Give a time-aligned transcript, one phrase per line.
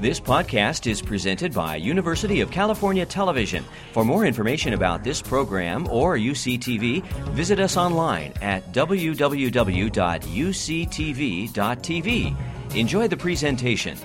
[0.00, 3.64] This podcast is presented by University of California Television.
[3.92, 9.56] For more information about this program or UCTV, visit us online at www.uctv.tv.
[12.76, 13.98] Enjoy the presentation.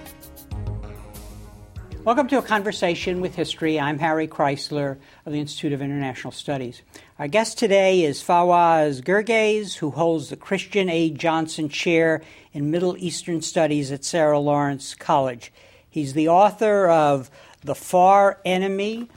[2.03, 3.79] Welcome to a conversation with history.
[3.79, 4.97] I'm Harry Kreisler
[5.27, 6.81] of the Institute of International Studies.
[7.19, 11.11] Our guest today is Fawaz Gerges, who holds the Christian A.
[11.11, 15.53] Johnson Chair in Middle Eastern Studies at Sarah Lawrence College.
[15.93, 17.29] He's the author of
[17.63, 19.09] The Far Enemy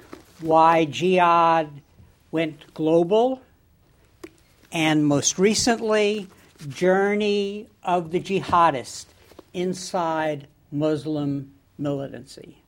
[0.43, 1.71] Why Jihad
[2.31, 3.41] Went Global,
[4.71, 6.29] and most recently,
[6.69, 9.07] Journey of the Jihadist
[9.55, 12.59] Inside Muslim Militancy.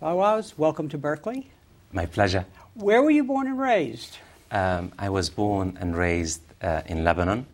[0.00, 1.48] Fawaz, welcome to Berkeley.
[1.92, 2.44] My pleasure.
[2.74, 4.18] Where were you born and raised?
[4.50, 7.46] Um, I was born and raised uh, in Lebanon.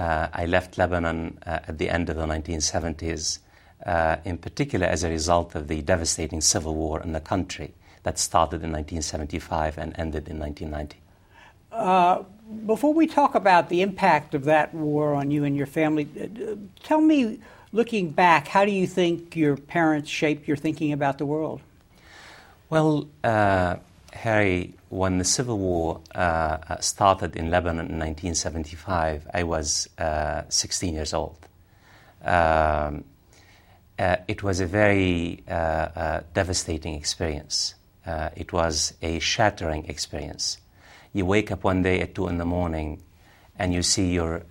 [0.00, 3.38] Uh, I left Lebanon uh, at the end of the 1970s,
[3.84, 8.18] uh, in particular as a result of the devastating civil war in the country that
[8.18, 10.98] started in 1975 and ended in 1990.
[11.72, 12.22] Uh,
[12.66, 16.54] before we talk about the impact of that war on you and your family, uh,
[16.82, 17.40] tell me,
[17.72, 21.60] looking back, how do you think your parents shaped your thinking about the world?
[22.70, 23.76] Well, uh,
[24.12, 30.94] Harry, when the civil war uh, started in Lebanon in 1975, I was uh, 16
[30.94, 31.36] years old.
[32.24, 33.04] Um,
[33.98, 37.74] uh, it was a very uh, uh, devastating experience.
[38.36, 40.58] it was a shattering experience.
[41.12, 43.02] You wake up one day at 2 in the morning
[43.56, 44.42] and you see your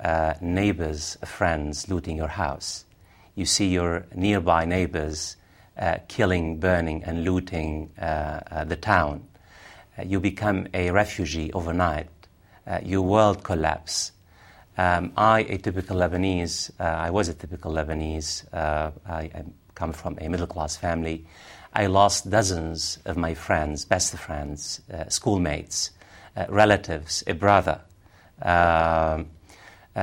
[0.41, 2.85] neighbors, friends looting your house.
[3.35, 5.35] You see your nearby neighbors
[5.77, 9.27] uh, killing, burning, and looting uh, uh, the town.
[10.05, 12.07] you become a refugee overnight.
[12.83, 14.11] your world collapses.
[14.77, 18.45] Um, I, a typical Lebanese, I was a typical Lebanese.
[18.53, 19.43] I, I
[19.75, 21.25] come from a middle class family.
[21.73, 25.91] I lost dozens of my friends, best friends, uh, schoolmates,
[26.37, 27.81] uh, relatives, a brother.
[28.41, 29.23] Uh,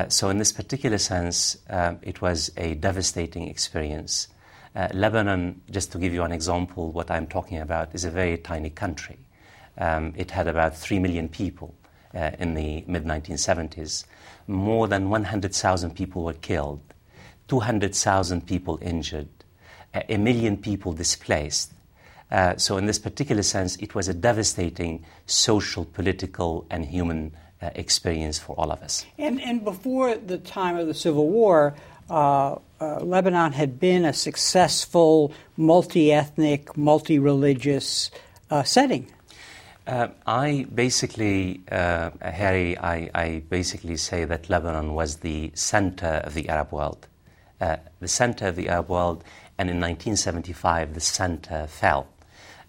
[0.09, 4.29] so, in this particular sense, um, it was a devastating experience.
[4.75, 8.39] Uh, Lebanon, just to give you an example, what I'm talking about is a very
[8.39, 9.19] tiny country.
[9.79, 11.75] Um, it had about 3 million people
[12.15, 14.05] uh, in the mid 1970s.
[14.47, 16.81] More than 100,000 people were killed,
[17.49, 19.29] 200,000 people injured,
[20.09, 21.73] a million people displaced.
[22.31, 27.71] Uh, so, in this particular sense, it was a devastating social, political, and human uh,
[27.75, 29.05] experience for all of us.
[29.19, 31.75] And, and before the time of the Civil War,
[32.09, 38.11] uh, uh, Lebanon had been a successful multi ethnic, multi religious
[38.51, 39.11] uh, setting.
[39.91, 46.35] Uh, I basically, uh, Harry, I, I, basically say that Lebanon was the center of
[46.35, 47.09] the Arab world.
[47.61, 49.25] Uh, the center of the Arab world,
[49.59, 52.07] and in 1975, the center fell.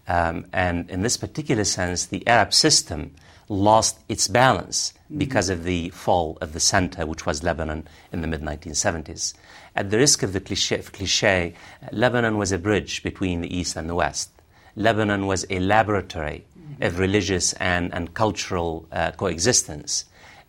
[0.08, 3.14] Um, and in this particular sense, the Arab system
[3.48, 8.26] lost its balance because of the fall of the center, which was Lebanon in the
[8.26, 9.34] mid 1970s.
[9.76, 11.54] At the risk of the cliche, cliche,
[11.92, 14.32] Lebanon was a bridge between the East and the West.
[14.74, 16.46] Lebanon was a laboratory
[16.82, 20.04] of religious and, and cultural uh, coexistence.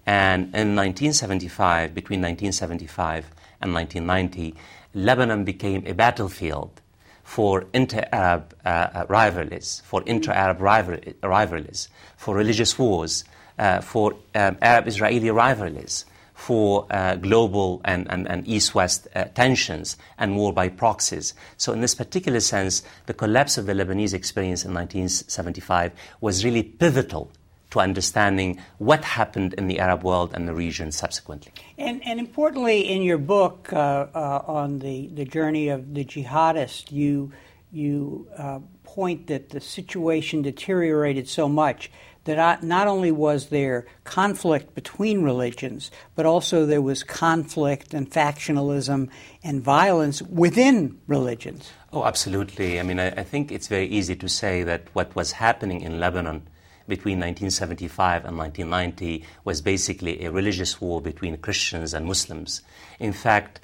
[0.05, 3.25] And in 1975, between 1975
[3.61, 4.55] and 1990,
[4.93, 6.81] Lebanon became a battlefield
[7.23, 13.23] for inter-Arab uh, uh rivalries, for inter-Arab rivalries, for religious wars,
[13.57, 16.05] uh, for um, Arab-Israeli rivalries,
[16.43, 21.33] for uh, global and, and, and east-west uh, tensions and war by proxies.
[21.55, 26.61] So in this particular sense, the collapse of the Lebanese experience in 1975 was really
[26.61, 27.31] pivotal
[27.71, 31.53] to understanding what happened in the Arab world and the region subsequently.
[31.77, 36.91] And, and importantly, in your book uh, uh, on the, the journey of the jihadist,
[36.91, 37.31] you,
[37.71, 41.89] you uh, point that the situation deteriorated so much
[42.25, 49.09] that not only was there conflict between religions, but also there was conflict and factionalism
[49.43, 51.71] and violence within religions.
[51.91, 52.79] Oh, absolutely.
[52.79, 55.99] I mean, I, I, think it's very easy to say that what was happening in
[55.99, 56.47] Lebanon
[56.87, 62.61] between 1975 and 1990 was basically a religious war between Christians and Muslims.
[62.99, 63.59] In fact,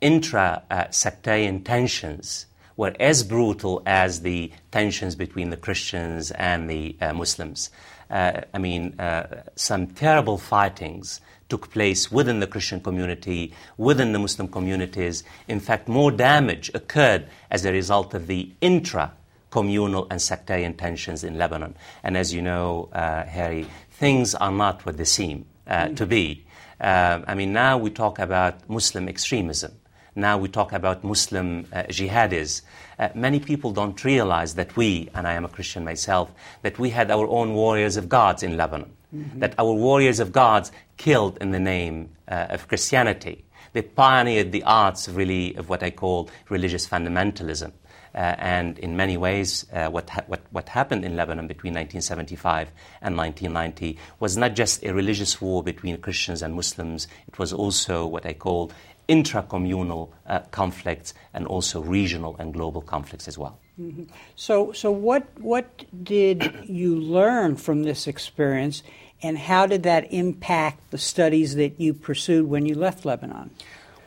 [0.00, 2.46] intra sectarian tensions
[2.76, 7.70] were as brutal as the tensions between the Christians and the uh, Muslims
[8.14, 14.48] I mean, uh, some terrible fightings took place within the Christian community, within the Muslim
[14.48, 15.24] communities.
[15.48, 19.12] In fact, more damage occurred as a result of the intra
[19.50, 21.76] communal and sectarian tensions in Lebanon.
[22.02, 26.44] And as you know, uh, Harry, things are not what they seem uh, to be.
[26.80, 29.72] Uh, I mean, now we talk about Muslim extremism.
[30.16, 32.62] Now we talk about Muslim uh, jihadis.
[32.98, 36.30] Uh, many people don't realize that we, and I am a Christian myself,
[36.62, 38.92] that we had our own warriors of gods in Lebanon.
[39.14, 39.38] Mm-hmm.
[39.40, 43.44] That our warriors of gods killed in the name uh, of Christianity.
[43.72, 47.72] They pioneered the arts, really, of what I call religious fundamentalism.
[48.14, 52.70] Uh, and in many ways, uh, what, ha- what, what happened in Lebanon between 1975
[53.02, 58.06] and 1990 was not just a religious war between Christians and Muslims, it was also
[58.06, 58.70] what I call
[59.08, 63.58] intracommunal uh, conflicts and also regional and global conflicts as well.
[63.80, 64.04] Mm-hmm.
[64.36, 68.82] So, so what, what did you learn from this experience,
[69.22, 73.50] and how did that impact the studies that you pursued when you left Lebanon?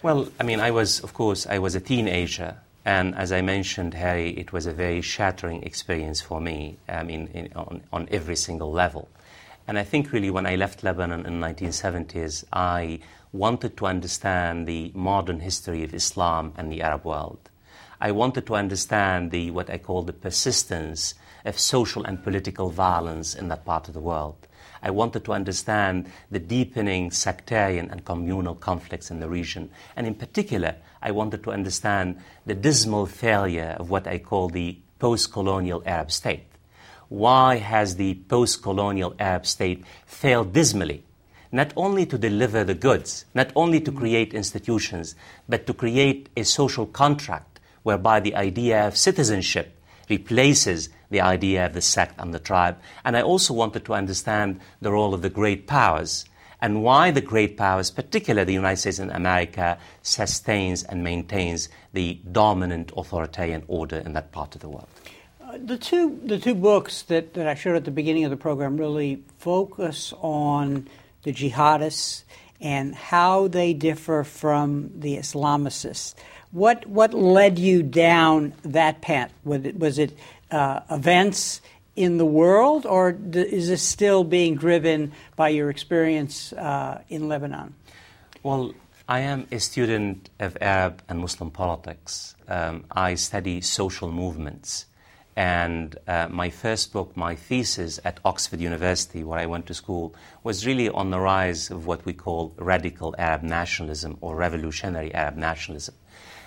[0.01, 2.57] Well, I mean, I was, of course, I was a teenager
[2.87, 7.27] and as I mentioned, Harry, it was a very shattering experience for me, I mean,
[7.33, 9.09] in, on, on every single level.
[9.67, 12.99] And I think really when I left Lebanon in the 1970s, I
[13.37, 17.49] wanted to understand the modern history of Islam and the Arab world.
[18.01, 21.13] I wanted to understand the, what I call the persistence
[21.45, 24.47] of social and political violence in that part of the world.
[24.81, 29.69] I wanted to understand the deepening sectarian and communal conflicts in the region.
[29.95, 34.77] And in particular, I wanted to understand the dismal failure of what I call the
[34.99, 36.45] post colonial Arab state.
[37.09, 41.03] Why has the post colonial Arab state failed dismally?
[41.57, 45.15] Not only to deliver the goods, not only to create institutions,
[45.49, 49.75] but to create a social contract whereby the idea of citizenship
[50.07, 52.77] replaces the idea of the sect and the tribe.
[53.03, 56.25] And I also wanted to understand the role of the great powers
[56.61, 62.19] and why the great powers, particularly the United States and America, sustains and maintains the
[62.31, 64.89] dominant authoritarian order in that part of the world.
[65.41, 68.37] Uh, the two the two books that, that I showed at the beginning of the
[68.37, 70.87] program really focus on
[71.23, 72.23] the jihadists
[72.59, 76.15] and how they differ from the Islamicists.
[76.51, 79.31] What what led you down that path?
[79.43, 80.17] Was it, was it
[80.49, 81.61] uh, events
[81.95, 87.73] in the world, or is this still being driven by your experience uh, in Lebanon?
[88.43, 88.73] Well,
[89.09, 92.35] I am a student of Arab and Muslim politics.
[92.47, 94.85] Um, I study social movements.
[95.37, 100.15] And uh, my first book, my thesis at Oxford University, where I went to school,
[100.43, 105.35] was really on the rise of what we call radical Arab nationalism or revolutionary Arab
[105.35, 105.93] nationalism.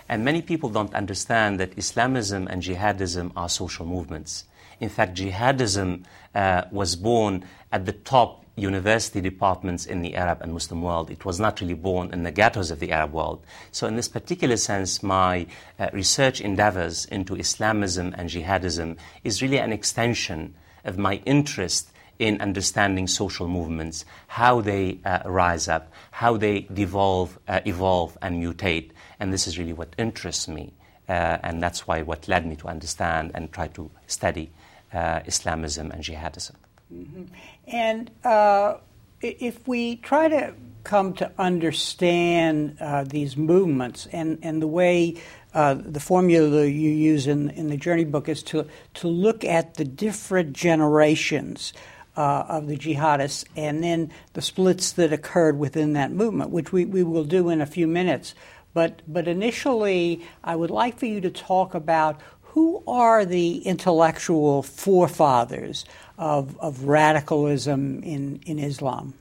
[0.08, 4.46] And many people don't understand that Islamism and jihadism are social movements.
[4.81, 6.02] In fact, jihadism
[6.34, 11.10] uh, was born at the top university departments in the Arab and Muslim world.
[11.10, 13.44] It was not really born in the ghettos of the Arab world.
[13.72, 15.46] So, in this particular sense, my
[15.78, 20.54] uh, research endeavors into Islamism and jihadism is really an extension
[20.84, 27.38] of my interest in understanding social movements, how they uh, rise up, how they devolve,
[27.48, 28.90] uh, evolve and mutate.
[29.18, 30.74] And this is really what interests me.
[31.08, 34.50] Uh, and that's why what led me to understand and try to study
[34.92, 36.59] uh, Islamism and jihadism.
[36.92, 37.25] Mm-hmm.
[37.66, 38.78] And uh,
[39.20, 40.54] if we try to
[40.84, 45.16] come to understand uh, these movements and, and the way
[45.52, 49.75] uh, the formula you use in, in the Journey book is to, to look at
[49.75, 51.72] the different generations
[52.16, 56.84] uh, of the jihadists and then the splits that occurred within that movement, which we,
[56.84, 58.34] we will do in a few minutes.
[58.72, 62.20] But, but initially, I would like for you to talk about
[62.50, 65.84] who are the intellectual forefathers
[66.19, 69.15] of, of radicalism in, in Islam?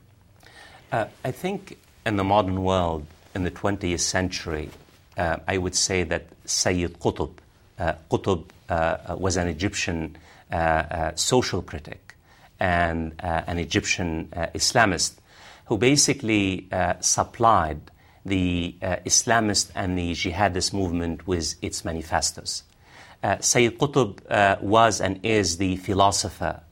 [0.90, 4.70] Uh, I think in the modern world, in the 20th century,
[5.16, 7.30] uh, I would say that Sayyid Qutb,
[7.78, 10.16] uh, Qutb uh, was an Egyptian
[10.50, 12.16] uh, uh, social critic
[12.58, 15.14] and an Egyptian Islamist
[15.66, 16.68] who basically
[17.00, 17.80] supplied
[18.26, 22.64] the Islamist and the jihadist movement with its manifestos.
[23.22, 26.62] Uh, Sayyid Qutb uh, was and is the philosopher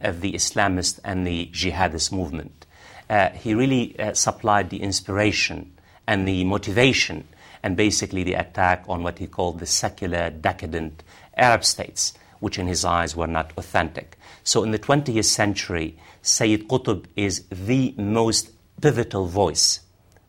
[0.00, 2.66] of the Islamist and the jihadist movement.
[3.10, 5.72] Uh, he really uh, supplied the inspiration
[6.06, 7.26] and the motivation
[7.62, 11.02] and basically the attack on what he called the secular, decadent
[11.36, 14.16] Arab states, which in his eyes were not authentic.
[14.44, 18.50] So in the 20th century, Sayyid Qutb is the most
[18.80, 19.80] pivotal voice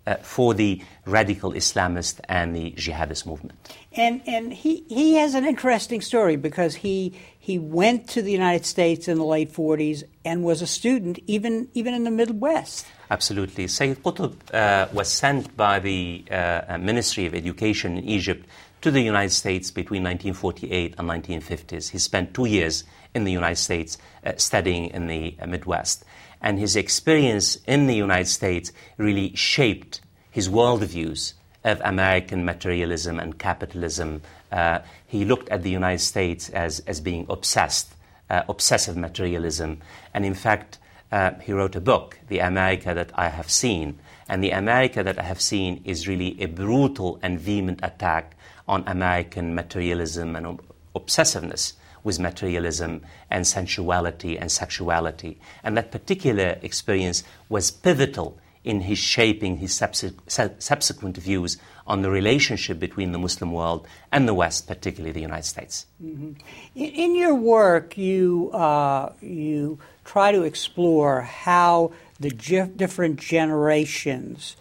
[0.10, 3.54] uh, for the radical Islamist and the jihadist movement.
[3.96, 8.66] And and he, he has an interesting story because he he went to the United
[8.66, 12.86] States in the late 40s and was a student even even in the Midwest.
[13.12, 13.68] Absolutely.
[13.68, 18.48] Sayyid Qutb uh, was sent by the uh, Ministry of Education in Egypt
[18.82, 21.89] to the United States between 1948 and 1950s.
[21.89, 26.06] He spent two years in the United States uh, studying in the uh, Midwest.
[26.41, 33.38] And his experience in the United States really shaped his worldviews of American materialism and
[33.38, 34.22] capitalism.
[34.51, 37.93] Uh, he looked at the United States as, as being obsessed,
[38.29, 39.79] uh, obsessive materialism.
[40.13, 40.77] And in fact,
[41.12, 44.00] uh, he wrote a book, The America That I Have Seen.
[44.29, 48.36] And the America that I have seen is really a brutal and vehement attack
[48.67, 50.60] on American materialism and
[50.96, 51.74] obsessiveness
[52.10, 55.38] with materialism and sensuality and sexuality.
[55.63, 62.80] And that particular experience was pivotal in his shaping his subsequent views on the relationship
[62.80, 65.86] between the Muslim world and the West, particularly the United States.
[66.04, 66.32] Mm-hmm.
[66.75, 72.32] In, your work, you, uh, you try to explore how the
[72.75, 74.58] different generations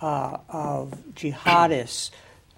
[0.00, 2.10] uh, of jihadists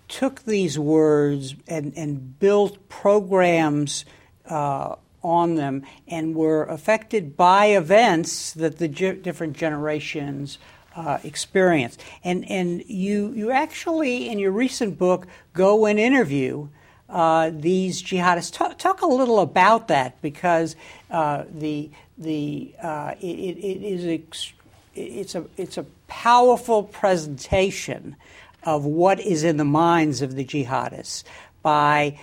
[0.09, 4.05] took these words and, and built programs
[4.49, 10.59] uh, on them and were affected by events that the ge- different generations
[10.95, 12.01] uh, experienced.
[12.23, 16.69] And, and you, you actually, in your recent book, go and interview
[17.09, 18.53] uh, these jihadists.
[18.53, 20.77] Talk, talk, a little about that because
[21.11, 24.53] uh, the, the, uh, it, it is ex-
[24.95, 28.17] it's, a, it's a powerful presentation
[28.63, 31.25] of what is in the minds of the jihadists
[31.63, 32.19] by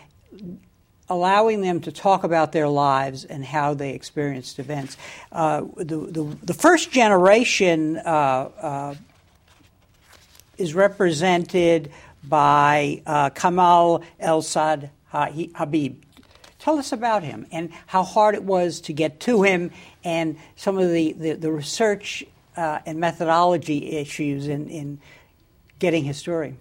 [1.11, 4.95] allowing them to talk about their lives and how they experienced events.
[5.29, 8.95] Uh, the, the, the, first generation uh, uh,
[10.57, 11.91] is represented
[12.23, 16.01] by uh, Kamal El Sad Habib.
[16.59, 19.71] Tell us about him and how hard it was to get to him
[20.05, 22.23] and some of the, the, the research
[22.55, 24.99] uh, and methodology issues in, in
[25.77, 26.55] getting his story.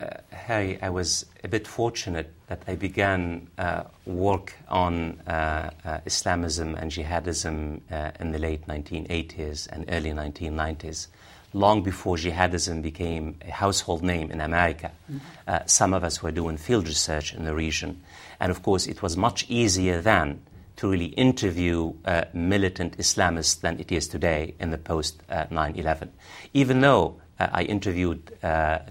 [0.00, 5.98] Uh, Harry, I was a bit fortunate that I began uh, work on uh, uh,
[6.06, 11.08] Islamism and jihadism uh, in the late 1980s and early 1990s,
[11.52, 14.92] long before jihadism became a household name in America.
[15.10, 15.66] Mm-hmm.
[15.66, 18.00] some of us were doing field research in the region.
[18.38, 20.40] And of course, it was much easier then
[20.76, 26.12] to really interview uh, militant Islamists than it is today in the post 9 11.
[26.54, 28.30] Even though I interviewed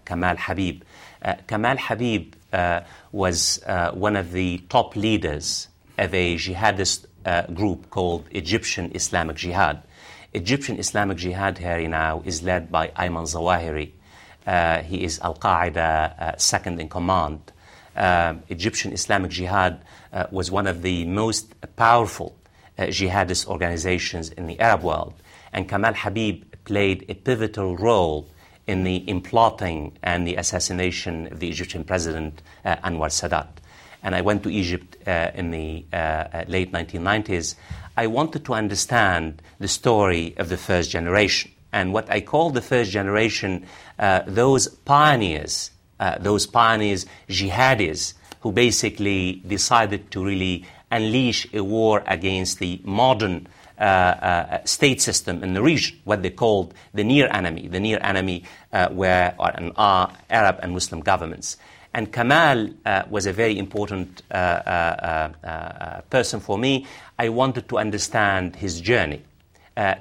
[0.06, 0.86] Kamal Habib, uh,
[1.48, 2.82] Kamal Habib uh,
[3.12, 7.06] was uh, one of the top leaders of a jihadist
[7.54, 9.84] group called Egyptian Islamic Jihad.
[10.34, 13.92] Egyptian Islamic Jihad here now is led by Ayman Zawahiri.
[14.46, 17.52] Uh, he is Al Qaeda uh, second in command.
[17.96, 19.82] Uh, Egyptian Islamic Jihad
[20.32, 22.36] was one of the most powerful
[22.78, 25.14] jihadist organizations in the Arab world.
[25.52, 28.28] And Kamal Habib played a pivotal role
[28.68, 33.48] in the implotting and the assassination of the Egyptian president uh, Anwar Sadat.
[34.04, 37.56] And I went to Egypt uh, in the uh, uh late 1990s.
[37.96, 41.52] I wanted to understand the story of the first generation.
[41.74, 43.66] And what I call the first generation,
[43.98, 52.04] uh, those pioneers, uh, those pioneers, jihadis, who basically decided to really unleash a war
[52.06, 53.48] against the modern
[53.80, 57.68] uh, uh, state system in the region, what they called the near enemy.
[57.68, 58.44] The near enemy
[58.74, 61.58] uh, were and are Arab and Muslim governments.
[61.94, 66.86] And Kamal uh, was a very important uh, uh, person for me.
[67.18, 69.24] I wanted to understand his journey.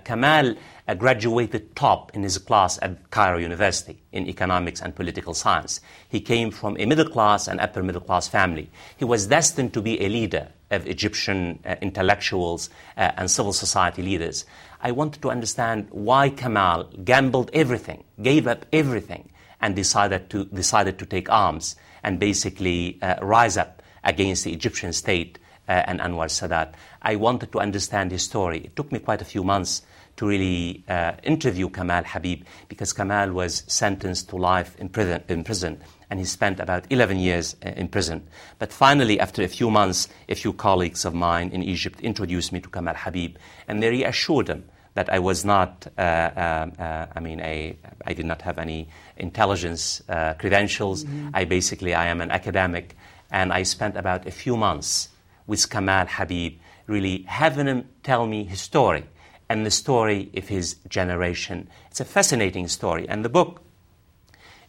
[0.04, 0.54] Kamal
[0.96, 5.80] graduated top in his class at Cairo University in economics and political science.
[6.08, 8.70] He came from a middle class and upper middle class family.
[8.96, 14.02] He was destined to be a leader of Egyptian uh, intellectuals uh, and civil society
[14.02, 14.44] leaders.
[14.80, 19.30] I wanted to understand why Kamal gambled everything, gave up everything,
[19.60, 24.92] and decided to, decided to take arms and basically uh, rise up against the Egyptian
[24.92, 26.74] state uh, and Anwar Sadat.
[27.02, 28.58] I wanted to understand his story.
[28.58, 29.82] It took me quite a few months
[30.16, 35.44] to really uh, interview Kamal Habib because Kamal was sentenced to life in prison, in
[35.44, 35.80] prison
[36.10, 38.26] and he spent about 11 years uh, in prison.
[38.58, 42.60] But finally, after a few months, a few colleagues of mine in Egypt introduced me
[42.60, 43.36] to Kamal Habib,
[43.66, 47.76] and they reassured him that I was not, uh, uh, uh I mean, I
[48.14, 51.04] did not have any intelligence uh, credentials.
[51.04, 51.30] Mm-hmm.
[51.34, 52.96] I basically, I am an academic,
[53.30, 55.10] and I spent about a few months
[55.46, 59.04] with Kamal Habib, really having him tell me his story
[59.48, 61.68] and the story of his generation.
[61.90, 63.62] It's a fascinating story, and the book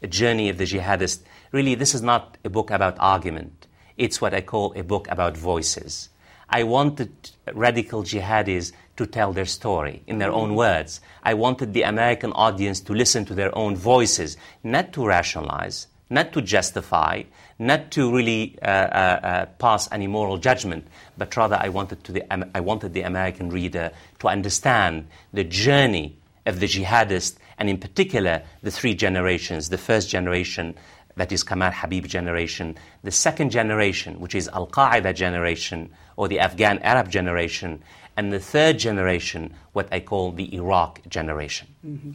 [0.06, 3.66] journey of the jihadist, really, this is not a book about argument.
[3.98, 6.10] It's what I call a book about voices.
[6.50, 7.12] I wanted
[7.54, 11.02] radical jihadis to tell their story in their own words.
[11.24, 16.32] I wanted the American audience to listen to their own voices, not to rationalize, not
[16.34, 17.24] to justify,
[17.60, 20.88] not to really uh, uh, uh, pass any moral judgment,
[21.18, 26.18] but rather I wanted, to the, I wanted the American reader to understand the journey
[26.46, 30.76] of the jihadist and in particular the three generations the first generation,
[31.16, 36.40] that is Kamal Habib generation, the second generation, which is Al Qaeda generation or the
[36.40, 37.82] Afghan Arab generation,
[38.16, 41.68] and the third generation, what I call the Iraq generation.
[41.86, 42.12] Mm-hmm.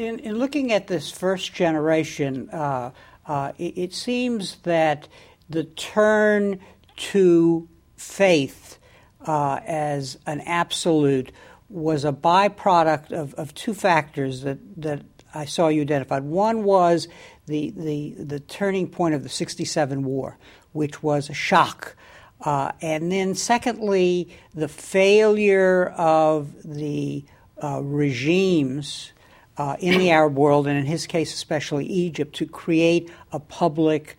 [0.00, 2.90] In, in, looking at this first generation, uh,
[3.26, 5.08] uh, it, it, seems that
[5.50, 6.60] the turn
[6.96, 8.78] to faith
[9.26, 11.30] uh, as an absolute
[11.68, 15.02] was a byproduct of, of two factors that, that
[15.34, 16.22] I saw you identified.
[16.22, 17.08] One was
[17.46, 20.38] the, the, the turning point of the 67 war,
[20.72, 21.96] which was a shock.
[22.40, 27.24] Uh, and then, secondly, the failure of the
[27.62, 29.12] uh, regimes
[29.56, 34.18] uh, in the Arab world, and in his case, especially Egypt, to create a public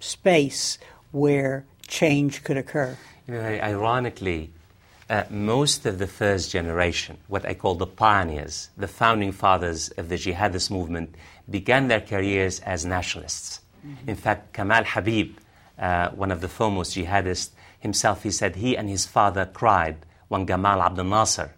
[0.00, 0.78] space
[1.12, 2.98] where change could occur.
[3.28, 4.52] You know, ironically,
[5.08, 10.08] uh, most of the first generation, what I call the pioneers, the founding fathers of
[10.08, 11.14] the jihadist movement,
[11.48, 13.60] began their careers as nationalists.
[13.86, 14.10] Mm-hmm.
[14.10, 15.36] In fact, Kamal Habib,
[15.78, 19.96] uh, one of the foremost jihadists, himself, he said he and his father cried
[20.28, 21.54] when Gamal Abdel Nasser,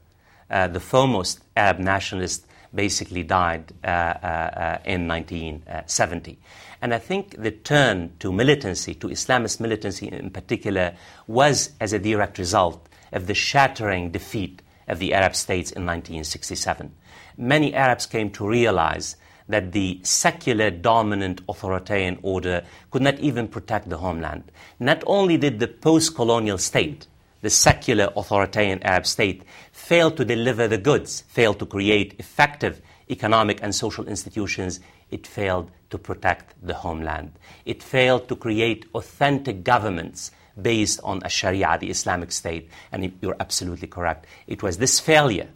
[0.51, 6.39] uh, the foremost Arab nationalist, basically died uh, uh, in 1970.
[6.83, 10.95] And I think the turn to militancy, to Islamist militancy in particular,
[11.27, 16.95] was as a direct result of the shattering defeat of the Arab states in 1967.
[17.37, 19.17] Many Arabs came to realize
[19.49, 24.51] that the secular dominant authoritarian order could not even protect the homeland.
[24.79, 27.07] Not only did the post colonial state,
[27.41, 33.63] the secular authoritarian Arab state, fail to deliver the goods, fail to create effective economic
[33.63, 37.33] and social institutions, it failed to protect the homeland.
[37.65, 42.69] It failed to create authentic governments based on a Sharia, the Islamic State.
[42.93, 44.27] And you're absolutely correct.
[44.47, 45.49] It was this failure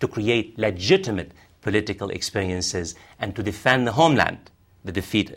[0.00, 4.50] to create legitimate political experiences and to defend the homeland.
[4.84, 5.32] The defeat,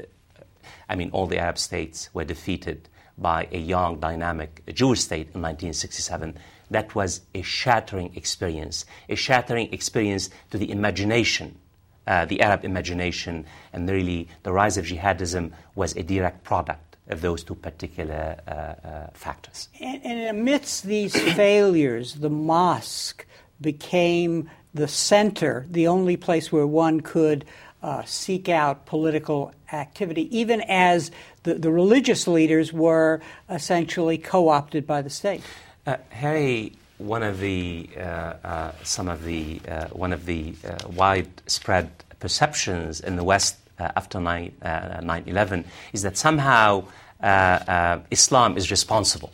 [0.89, 5.41] I mean, all the Arab states were defeated by a young, dynamic Jewish state in
[5.41, 6.37] 1967.
[6.71, 11.59] That was a shattering experience, a shattering experience to the imagination
[12.07, 17.21] uh, the Arab imagination, and really the rise of jihadism was a direct product of
[17.21, 19.69] those two particular uh, uh, factors.
[19.79, 23.25] And, and, amidst these failures, the mosque
[23.61, 27.45] became the center, the only place where one could
[27.81, 31.11] uh, seek out political activity, even as
[31.43, 35.41] the, the religious leaders were essentially co opted by the state.
[35.85, 39.59] Uh, Harry, one of the uh, uh, some of the
[39.91, 40.55] one of the
[40.87, 46.83] widespread perceptions in the West uh, after 9 uh, 11 is that somehow
[47.21, 49.31] uh, Islam is responsible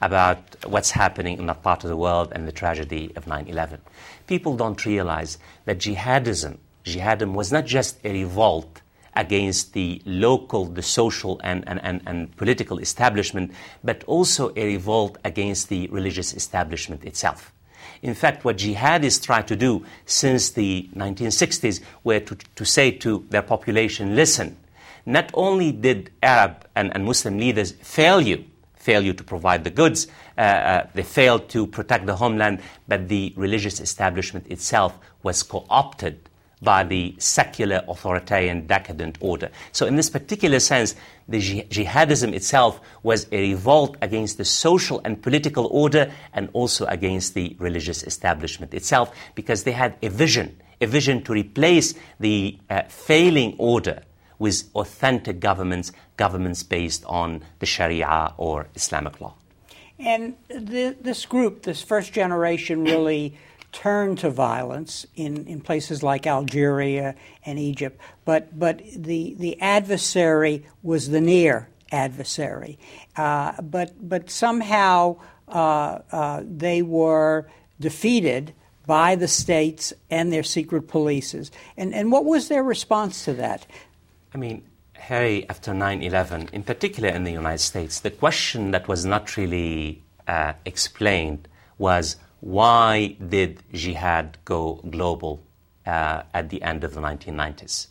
[0.00, 3.80] about what's happening in that part of the world and the tragedy of 9 11.
[4.26, 8.82] People don't realize that jihadism, jihadism was not just a revolt
[9.14, 13.52] against the local, the social, and, and, and, and, political establishment,
[13.84, 17.51] but also a revolt against the religious establishment itself.
[18.02, 23.24] In fact, what jihadists try to do since the 1960s were to, to say to
[23.30, 24.56] their population, listen,
[25.06, 29.70] not only did Arab and, and Muslim leaders fail you, fail you to provide the
[29.70, 35.44] goods, uh, uh, they failed to protect the homeland, but the religious establishment itself was
[35.44, 36.28] co opted
[36.62, 39.50] by the secular authoritarian decadent order.
[39.72, 40.94] So, in this particular sense,
[41.28, 47.34] the jihadism itself was a revolt against the social and political order and also against
[47.34, 52.82] the religious establishment itself because they had a vision, a vision to replace the uh,
[52.88, 54.02] failing order
[54.38, 59.34] with authentic governments, governments based on the Sharia or Islamic law.
[59.98, 63.38] And the, this group, this first generation, really
[63.72, 70.64] turned to violence in, in places like Algeria and Egypt, but, but the, the adversary
[70.82, 72.78] was the near adversary.
[73.16, 75.16] Uh, but, but somehow
[75.48, 77.46] uh, uh, they were
[77.80, 78.52] defeated
[78.86, 81.50] by the states and their secret polices.
[81.76, 83.66] And, and what was their response to that?
[84.34, 84.62] I mean,
[84.94, 89.36] Harry, after 9 11, in particular in the United States, the question that was not
[89.36, 95.44] really uh, explained was why did jihad go global
[95.86, 97.86] uh, at the end of the 1990s?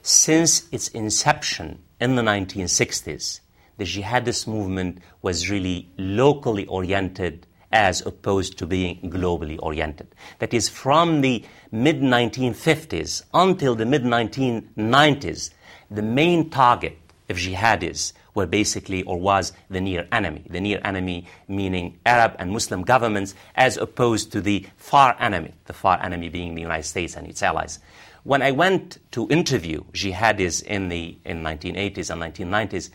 [0.00, 3.40] Since its inception in the 1960s,
[3.76, 10.14] the jihadist movement was really locally oriented as opposed to being globally oriented.
[10.38, 15.50] That is, from the mid 1950s until the mid 1990s,
[15.90, 16.96] the main target
[17.28, 20.44] of jihadis were basically or was the near enemy.
[20.48, 25.72] The near enemy meaning Arab and Muslim governments as opposed to the far enemy, the
[25.72, 27.78] far enemy being the United States and its allies.
[28.24, 32.90] when I went to interview jihadis in the in 1980s and 1990s,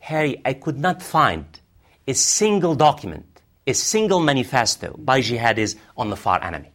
[0.00, 1.46] Harry, I could not find
[2.08, 6.71] a single document, a single manifesto by jihadis on the far enemy.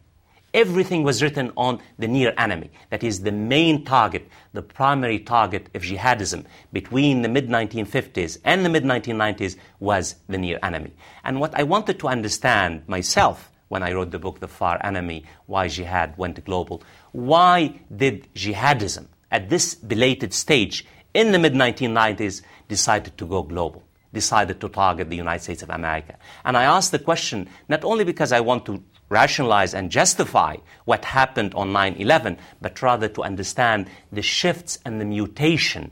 [0.58, 2.72] Everything was written on the near enemy.
[2.90, 8.64] That is the main target, the primary target of jihadism between the mid 1950s and
[8.64, 10.94] the mid 1990s was the near enemy.
[11.22, 15.22] And what I wanted to understand myself when I wrote the book, The Far Enemy
[15.46, 22.42] Why Jihad Went Global, why did jihadism at this belated stage in the mid 1990s
[22.66, 23.84] decided to go global?
[24.12, 26.16] Decided to target the United States of America.
[26.44, 31.04] And I asked the question not only because I want to rationalize and justify what
[31.04, 35.90] happened on 9 11, but rather to understand the shifts and the mutation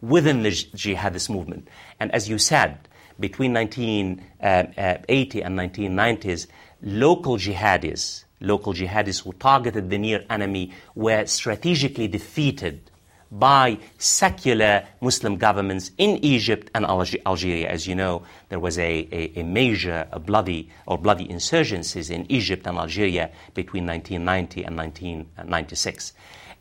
[0.00, 1.68] within the jihadist movement.
[1.98, 2.88] And as you said,
[3.18, 6.46] between 1980 and 1990s,
[6.82, 12.90] local jihadists, local jihadists who targeted the near enemy, were strategically defeated
[13.30, 17.68] by secular Muslim governments in Egypt and Algeria.
[17.68, 22.30] As you know, there was a, a, a, major, a bloody or bloody insurgencies in
[22.30, 26.12] Egypt and Algeria between 1990 and 1996.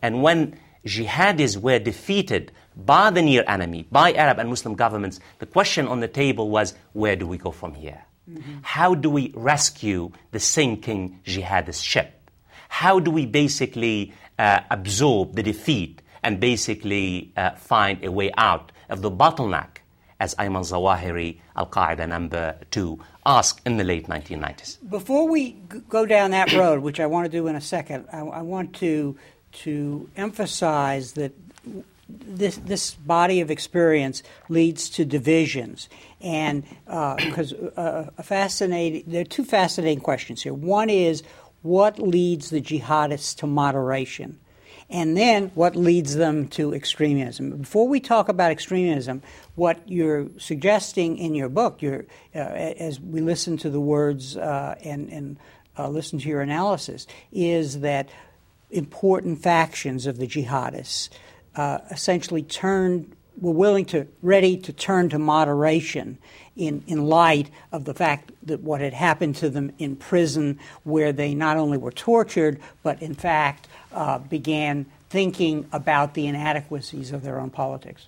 [0.01, 5.45] And when jihadis were defeated by the near enemy, by Arab and Muslim governments, the
[5.45, 8.03] question on the table was, where do we go from here?
[8.29, 8.57] Mm-hmm.
[8.63, 12.29] How do we rescue the sinking jihadist ship?
[12.69, 18.71] How do we basically uh, absorb the defeat and basically uh, find a way out
[18.89, 19.77] of the bottleneck,
[20.19, 24.77] as Ayman Zawahiri, Al Qaeda number two, asked in the late 1990s.
[24.89, 25.51] Before we
[25.87, 28.73] go down that road, which I want to do in a second, I, I want
[28.77, 29.15] to,
[29.63, 31.31] to emphasize that
[32.09, 35.89] this, this body of experience leads to divisions.
[36.21, 40.55] And because uh, uh, a fascinating, there are two fascinating questions here.
[40.55, 41.21] One is
[41.61, 44.39] what leads the jihadists to moderation?
[44.89, 47.57] And then what leads them to extremism.
[47.57, 49.21] Before we talk about extremism,
[49.55, 55.09] what you're suggesting in your book, uh, as we listen to the words uh, and,
[55.09, 55.37] and
[55.77, 58.09] uh, listen to your analysis, is that
[58.69, 61.09] important factions of the jihadists
[61.55, 66.17] uh, essentially turned were willing to ready to turn to moderation
[66.55, 71.11] in, in light of the fact that what had happened to them in prison, where
[71.11, 77.23] they not only were tortured, but in fact uh, began thinking about the inadequacies of
[77.23, 78.07] their own politics?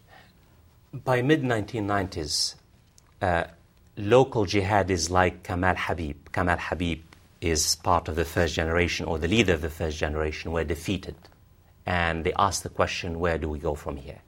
[0.93, 2.55] By mid 1990s,
[3.21, 3.45] uh,
[3.97, 7.01] local jihadis like Kamal Habib, Kamal Habib
[7.41, 11.15] is part of the first generation or the leader of the first generation, were defeated.
[11.85, 14.19] And they asked the question, where do we go from here?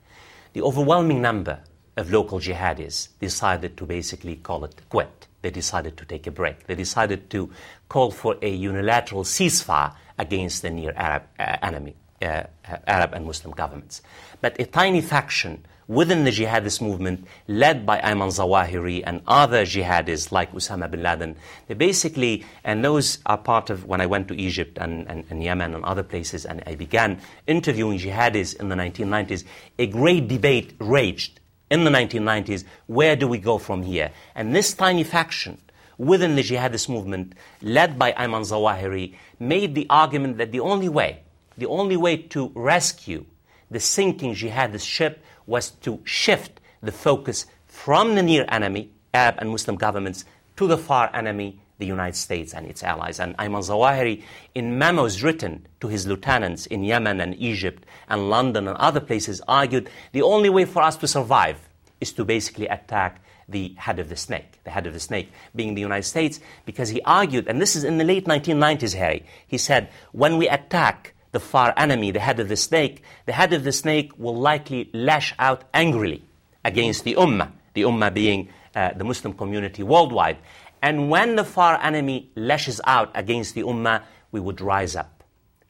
[0.52, 1.60] The overwhelming number
[1.96, 5.28] of local jihadis decided to basically call it quit.
[5.42, 6.66] They decided to take a break.
[6.66, 7.50] They decided to
[7.88, 12.44] call for a unilateral ceasefire against the near Arab uh, enemy, uh,
[12.86, 14.02] Arab and Muslim governments.
[14.40, 20.30] But a tiny faction within the jihadist movement, led by Ayman Zawahiri and other jihadists
[20.30, 21.34] like Osama bin Laden,
[21.66, 25.42] they basically, and those are part of when I went to Egypt and, and, and
[25.42, 29.42] Yemen and other places, and I began interviewing jihadists in the 1990s,
[29.80, 34.12] a great debate raged in the 1990s where do we go from here?
[34.36, 35.60] And this tiny faction
[35.98, 41.24] within the jihadist movement, led by Ayman Zawahiri, made the argument that the only way,
[41.58, 43.26] the only way to rescue
[43.72, 49.50] the sinking jihadist ship was to shift the focus from the near enemy, Arab and
[49.50, 50.24] Muslim governments,
[50.56, 53.18] to the far enemy, the United States and its allies.
[53.18, 54.22] And Ayman Zawahiri,
[54.54, 59.42] in memos written to his lieutenants in Yemen and Egypt and London and other places,
[59.48, 61.58] argued the only way for us to survive
[62.00, 65.74] is to basically attack the head of the snake, the head of the snake being
[65.74, 69.58] the United States, because he argued, and this is in the late 1990s, Harry, he
[69.58, 73.64] said, when we attack the far enemy, the head of the snake, the head of
[73.64, 76.22] the snake will likely lash out angrily
[76.64, 80.38] against the ummah, the ummah being uh, the Muslim community worldwide.
[80.82, 85.22] And when the far enemy lashes out against the ummah, we would rise up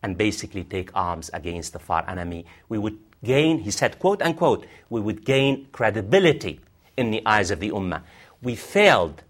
[0.02, 2.46] and basically take arms against the far enemy.
[2.68, 6.60] We would gain, he said, quote unquote, we would gain credibility
[6.96, 8.02] in the eyes of the Ummah.
[8.42, 9.22] We failed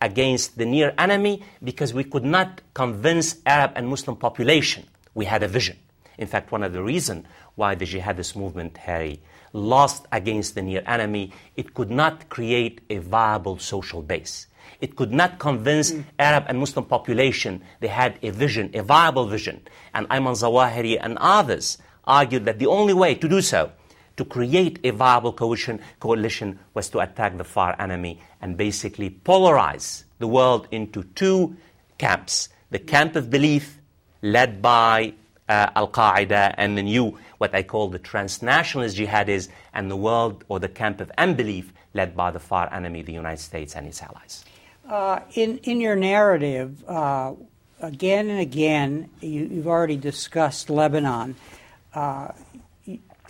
[0.00, 4.86] against the near enemy because we could not convince Arab and Muslim population.
[5.14, 5.78] We had a vision.
[6.18, 9.20] In fact, one of the reasons why the jihadist movement, Harry,
[9.52, 14.46] lost against the near enemy, it could not create a viable social base.
[14.80, 16.04] It could not convince mm.
[16.18, 19.62] Arab and Muslim population they had a vision, a viable vision.
[19.94, 23.72] And Ayman Zawahiri and others argued that the only way to do so
[24.16, 30.04] to create a viable coalition, coalition was to attack the far enemy and basically polarize
[30.18, 31.56] the world into two
[31.98, 33.79] camps the camp of belief
[34.22, 35.14] led by
[35.48, 40.44] uh, Al Qaeda and the new, what I call the transnationalist jihadis, and the world
[40.48, 44.02] or the camp of unbelief led by the far enemy, the United States and its
[44.02, 44.44] allies.
[44.88, 47.32] Uh, in, in your narrative, uh,
[47.80, 51.36] again and again, you, have already discussed Lebanon.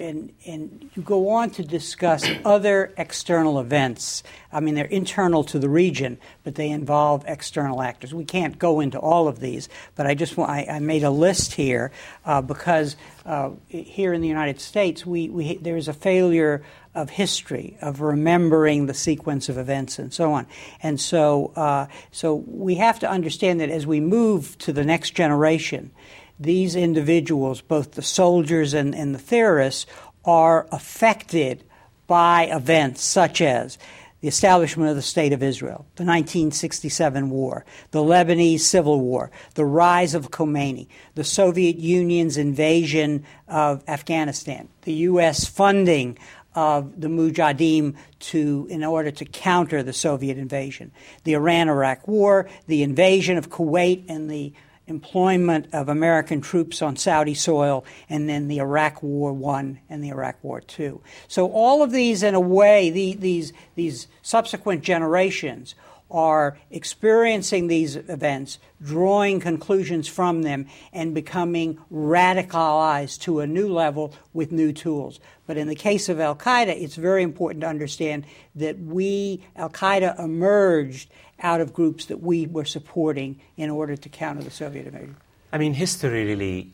[0.01, 4.23] And, and you go on to discuss other external events.
[4.51, 8.15] I mean, they're internal to the region, but they involve external actors.
[8.15, 11.11] We can't go into all of these, but I just want, I, I made a
[11.11, 11.93] list here
[12.25, 17.11] uh, because uh, here in the United States, we, we, there is a failure of
[17.11, 20.47] history, of remembering the sequence of events, and so on.
[20.83, 25.11] And so, uh, so we have to understand that as we move to the next
[25.11, 25.91] generation,
[26.41, 29.87] these individuals, both the soldiers and, and the theorists,
[30.25, 31.63] are affected
[32.07, 33.79] by events such as
[34.21, 39.65] the establishment of the State of Israel, the 1967 war, the Lebanese Civil War, the
[39.65, 45.47] rise of Khomeini, the Soviet Union's invasion of Afghanistan, the U.S.
[45.47, 46.19] funding
[46.55, 50.91] of the Mujahideen to, in order to counter the Soviet invasion,
[51.25, 54.53] the Iran-Iraq War, the invasion of Kuwait, and the
[54.91, 60.09] employment of American troops on Saudi soil, and then the Iraq War One and the
[60.09, 61.01] Iraq War Two.
[61.29, 65.75] So all of these, in a way, the, these these subsequent generations
[66.11, 74.13] are experiencing these events, drawing conclusions from them, and becoming radicalized to a new level
[74.33, 75.21] with new tools.
[75.47, 78.25] But in the case of Al Qaeda, it's very important to understand
[78.57, 81.11] that we, Al Qaeda, emerged
[81.43, 85.17] out of groups that we were supporting in order to counter the Soviet invasion?
[85.53, 86.73] I mean, history really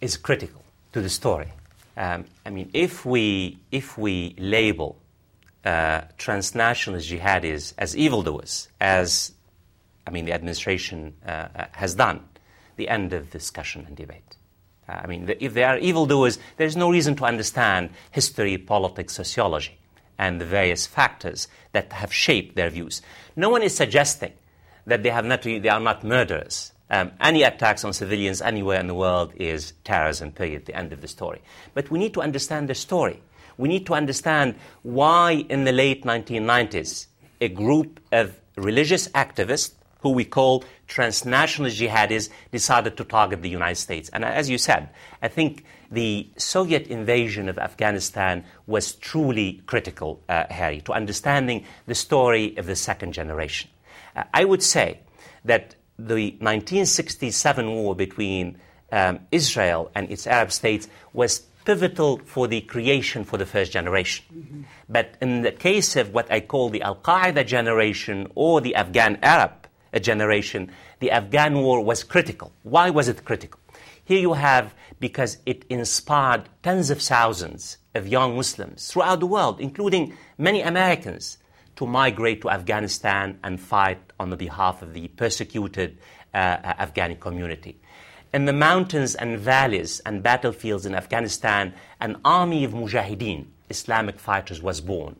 [0.00, 1.48] is critical to the story.
[1.96, 4.96] Um, I mean, if we, if we label
[5.64, 9.32] uh, transnationalist jihadis as evildoers, as
[10.06, 12.20] I mean, the administration uh, uh has done,
[12.76, 14.36] the end of discussion and debate.
[14.88, 19.78] Uh, I mean, if they are evildoers, there's no reason to understand history, politics, sociology
[20.18, 23.02] and the various factors that have shaped their views.
[23.36, 24.32] No one is suggesting
[24.86, 26.72] that they, have not, they are not murderers.
[26.90, 31.02] Um, any attacks on civilians anywhere in the world is terrorism, period, the end of
[31.02, 31.42] the story.
[31.74, 33.22] But we need to understand the story.
[33.58, 37.06] We need to understand why, in the late 1990s,
[37.40, 43.76] a group of religious activists who we call transnational jihadists decided to target the United
[43.76, 44.08] States.
[44.12, 44.88] And as you said,
[45.20, 51.94] I think the Soviet invasion of Afghanistan was truly critical, uh, Harry, to understanding the
[51.94, 53.70] story of the second generation.
[54.14, 55.00] Uh, I would say
[55.44, 58.58] that the 1967 war between
[58.92, 64.24] um, Israel and its Arab states was pivotal for the creation for the first generation.
[64.34, 64.62] Mm-hmm.
[64.88, 69.18] But in the case of what I call the Al Qaeda generation or the Afghan
[69.22, 69.52] Arab
[70.00, 70.70] generation,
[71.00, 72.52] the Afghan war was critical.
[72.62, 73.60] Why was it critical?
[74.04, 79.60] Here you have because it inspired tens of thousands of young Muslims throughout the world,
[79.60, 81.38] including many Americans,
[81.76, 85.98] to migrate to Afghanistan and fight on the behalf of the persecuted
[86.34, 87.80] uh, Afghani community.
[88.34, 94.60] In the mountains and valleys and battlefields in Afghanistan, an army of mujahideen, Islamic fighters,
[94.60, 95.16] was born.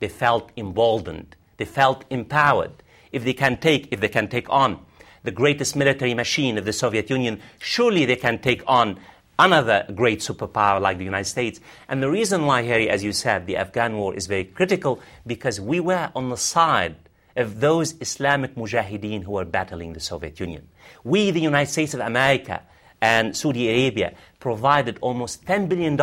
[0.00, 1.36] They felt emboldened.
[1.58, 2.82] They felt empowered.
[3.12, 4.80] If they can take, if they can take on
[5.22, 8.98] the greatest military machine of the Soviet Union, surely they can take on
[9.38, 11.60] another great superpower like the United States.
[11.88, 15.60] And the reason why, Harry, as you said, the Afghan war is very critical because
[15.60, 16.96] we were on the side
[17.36, 20.66] of those Islamic mujahideen who were battling the Soviet Union.
[21.04, 22.62] We, the United States of America
[23.00, 25.96] and Saudi Arabia, provided almost $10 billion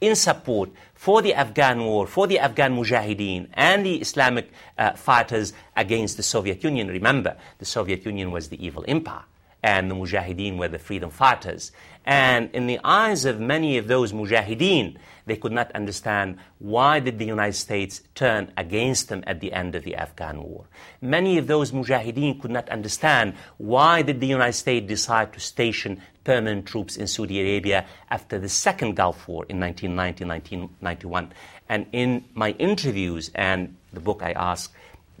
[0.00, 5.52] in support for the Afghan war, for the Afghan mujahideen and the Islamic uh, fighters
[5.76, 6.88] against the Soviet Union.
[6.88, 9.22] Remember, the Soviet Union was the evil empire
[9.62, 11.72] and the mujahideen were the freedom fighters.
[12.06, 17.18] And in the eyes of many of those mujahideen, they could not understand why did
[17.18, 20.66] the United States turn against them at the end of the Afghan war.
[21.00, 26.00] Many of those mujahideen could not understand why did the United States decide to station
[26.22, 31.30] permanent troops in Saudi Arabia after the second Gulf War in 1990-1991.
[31.68, 34.72] And in my interviews and the book I asked,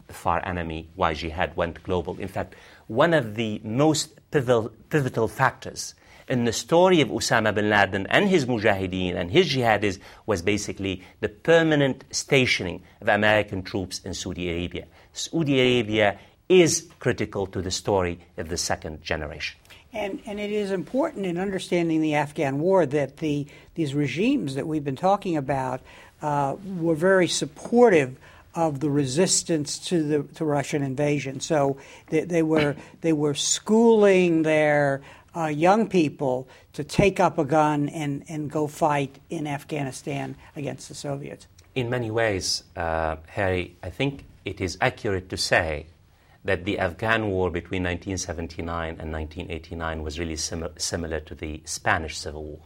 [0.06, 2.54] The Far Enemy, Why Jihad Went Global, in fact,
[2.86, 5.94] one of the most pivotal factors
[6.28, 11.02] in the story of Osama bin Laden and his mujahideen and his jihadis was basically
[11.20, 14.86] the permanent stationing of American troops in Saudi Arabia.
[15.12, 19.58] Saudi Arabia is critical to the story of the second generation.
[19.92, 24.66] And, and it is important in understanding the Afghan war that the, these regimes that
[24.66, 25.80] we've been talking about
[26.20, 28.16] uh, were very supportive
[28.56, 31.40] of the resistance to the to Russian invasion.
[31.40, 31.76] So
[32.08, 35.02] they, they were they were schooling their
[35.36, 40.88] uh, young people to take up a gun and, and go fight in Afghanistan against
[40.88, 41.46] the Soviets?
[41.74, 45.86] In many ways, uh, Harry, I think it is accurate to say
[46.44, 52.16] that the Afghan war between 1979 and 1989 was really sim- similar to the Spanish
[52.16, 52.60] Civil War.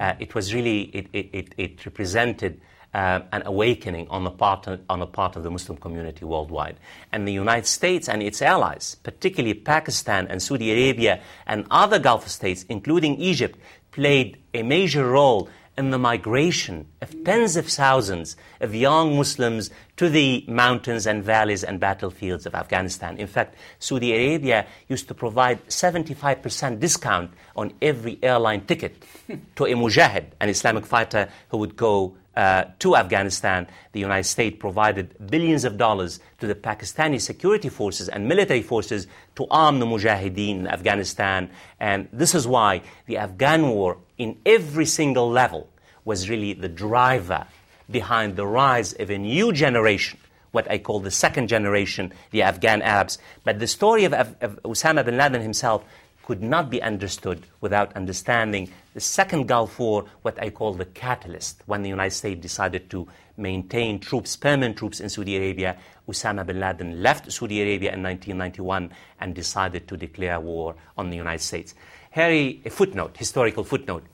[0.00, 2.60] Uh, it was really, it, it, it represented
[2.94, 6.76] uh, an awakening on the, part of, on the part of the Muslim community worldwide.
[7.12, 12.28] And the United States and its allies, particularly Pakistan and Saudi Arabia and other Gulf
[12.28, 13.58] states, including Egypt,
[13.92, 20.10] played a major role in the migration of tens of thousands of young Muslims to
[20.10, 23.16] the mountains and valleys and battlefields of Afghanistan.
[23.16, 29.02] In fact, Saudi Arabia used to provide 75% discount on every airline ticket
[29.56, 34.56] to a mujahid, an Islamic fighter who would go uh, to Afghanistan, the United States
[34.58, 39.86] provided billions of dollars to the Pakistani security forces and military forces to arm the
[39.86, 41.50] mujahideen in Afghanistan.
[41.78, 45.68] And this is why the Afghan war, in every single level,
[46.04, 47.46] was really the driver
[47.90, 50.18] behind the rise of a new generation,
[50.52, 53.18] what I call the second generation, the Afghan Arabs.
[53.44, 55.84] But the story of, of, of Osama bin Laden himself
[56.32, 61.62] could not be understood without understanding the second Gulf War, what I call the catalyst,
[61.66, 65.76] when the United States decided to maintain troops, permanent troops in Saudi Arabia.
[66.08, 68.90] Osama bin Laden left Saudi Arabia in 1991
[69.20, 71.74] and decided to declare war on the United States.
[72.12, 74.04] Harry, a footnote, historical footnote.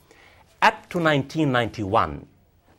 [0.61, 2.27] Up to 1991,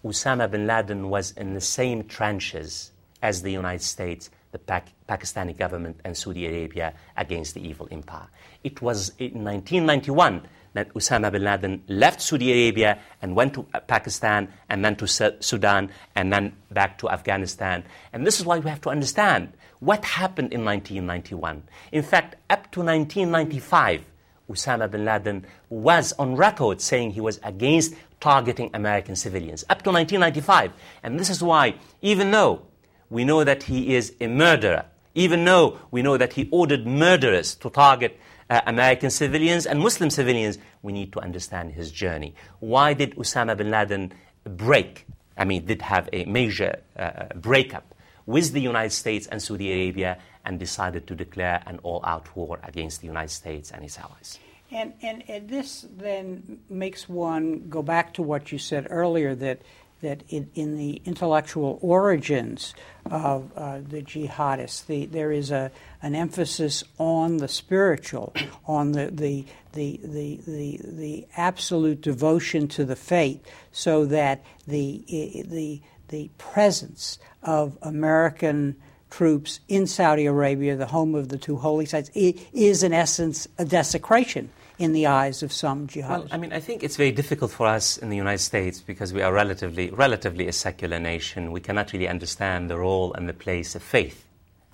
[0.04, 5.56] Osama bin Laden was in the same trenches as the United States the Pac- Pakistani
[5.56, 8.28] government and Saudi Arabia against the evil empire.
[8.62, 10.42] It was in 1991
[10.74, 15.06] that Osama bin Laden left Saudi Arabia and went to uh, Pakistan and then to
[15.06, 17.84] Sudan and then back to Afghanistan.
[18.12, 21.62] And this is why we have to understand what happened in 1991.
[21.92, 24.04] In fact, up to 1995,
[24.48, 29.90] Osama bin Laden was on record saying he was against targeting American civilians, up to
[29.90, 30.72] 1995.
[31.02, 32.62] And this is why, even though
[33.08, 37.54] we know that he is a murderer, even though we know that he ordered murderers
[37.56, 42.34] to target uh, American civilians and Muslim civilians, we need to understand his journey.
[42.58, 44.12] Why did Osama bin Laden
[44.44, 45.06] break?
[45.38, 47.94] I mean, did have a major uh, breakup
[48.26, 52.58] with the United States and Saudi Arabia and decided to declare an all out war
[52.64, 54.38] against the United States and its allies.
[54.72, 59.62] And, and, and, this then makes one go back to what you said earlier that
[60.02, 62.74] that in, in the intellectual origins
[63.10, 65.70] of uh, the jihadists, the, there is a,
[66.02, 68.32] an emphasis on the spiritual,
[68.66, 75.04] on the, the, the, the, the, the absolute devotion to the faith, so that the,
[75.48, 78.76] the, the presence of American
[79.10, 83.64] troops in Saudi Arabia, the home of the two holy sites, is in essence a
[83.64, 86.08] desecration in the eyes of some jihadists?
[86.08, 89.12] Well, I mean, I think it's very difficult for us in the United States because
[89.12, 91.52] we are relatively, relatively a secular nation.
[91.52, 94.26] We cannot really understand the role and the place of faith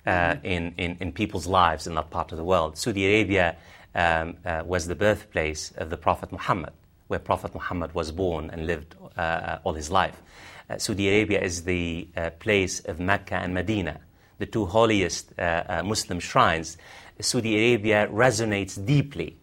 [0.06, 0.46] uh, mm-hmm.
[0.46, 2.78] in, in, in, people's lives in that part of the world.
[2.78, 3.56] Saudi Arabia
[3.96, 6.72] um, uh, was the birthplace of the Prophet Muhammad,
[7.08, 10.22] where Prophet Muhammad was born and lived uh, all his life.
[10.70, 13.98] Uh, Saudi Arabia is the uh, place of Mecca and Medina,
[14.38, 16.78] the two holiest uh, Muslim shrines.
[17.18, 19.36] Saudi Arabia resonates deeply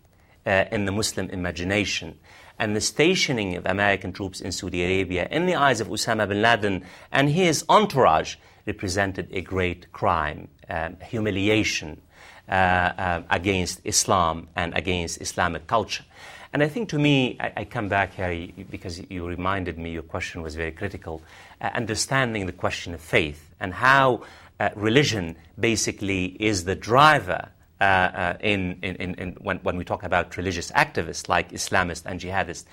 [0.45, 2.17] uh, in the Muslim imagination.
[2.59, 6.41] And the stationing of American troops in Saudi Arabia, in the eyes of Osama bin
[6.41, 12.01] Laden and his entourage, represented a great crime, um, humiliation
[12.47, 16.03] uh, uh, against Islam and against Islamic culture.
[16.53, 20.03] And I think to me, I, I, come back, Harry, because you reminded me your
[20.03, 21.21] question was very critical,
[21.59, 24.21] uh, understanding the question of faith and how
[24.59, 27.49] uh, religion basically is the driver
[28.39, 32.65] in, in, in, when, when we talk about religious activists like Islamists and jihadists.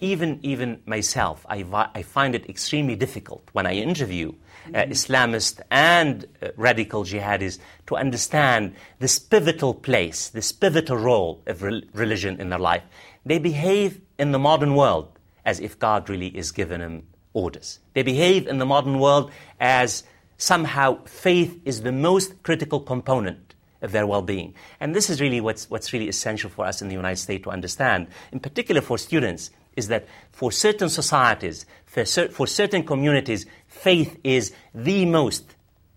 [0.00, 4.92] Even, even myself, I, I find it extremely difficult when I interview uh, mm-hmm.
[4.92, 11.88] Islamists and uh, radical jihadists to understand this pivotal place, this pivotal role of re-
[11.94, 12.84] religion in their life.
[13.26, 17.80] They behave in the modern world as if God really is giving them orders.
[17.94, 20.04] They behave in the modern world as
[20.36, 24.54] somehow faith is the most critical component of their well-being.
[24.80, 27.50] And this is really what's, what's really essential for us in the United States to
[27.50, 33.46] understand, in particular for students, is that for certain societies, for, cer- for certain communities,
[33.68, 35.54] faith is the most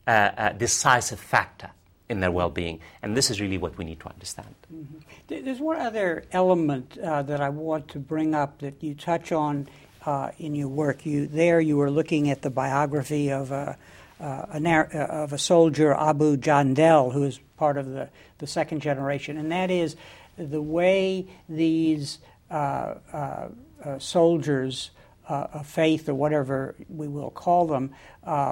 [0.08, 1.72] uh, uh, decisive factor
[2.10, 2.80] in their well-being.
[3.02, 4.54] And this is really what we need to understand.
[4.72, 5.46] Mm-hmm.
[5.46, 9.68] There's one other element uh, that I want to bring up that you touch on
[10.06, 11.06] uh, in your work.
[11.06, 13.78] You there you were looking at the biography of a,
[14.22, 18.82] uh, a uh, of a soldier, Abu Jandal, who is part of the, the second
[18.82, 19.96] generation, and that is
[20.38, 22.20] the way these
[22.50, 23.48] uh, uh,
[23.84, 24.92] uh soldiers
[25.28, 27.94] of faith or whatever we will call them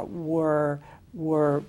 [0.07, 0.79] were
[1.13, 1.61] were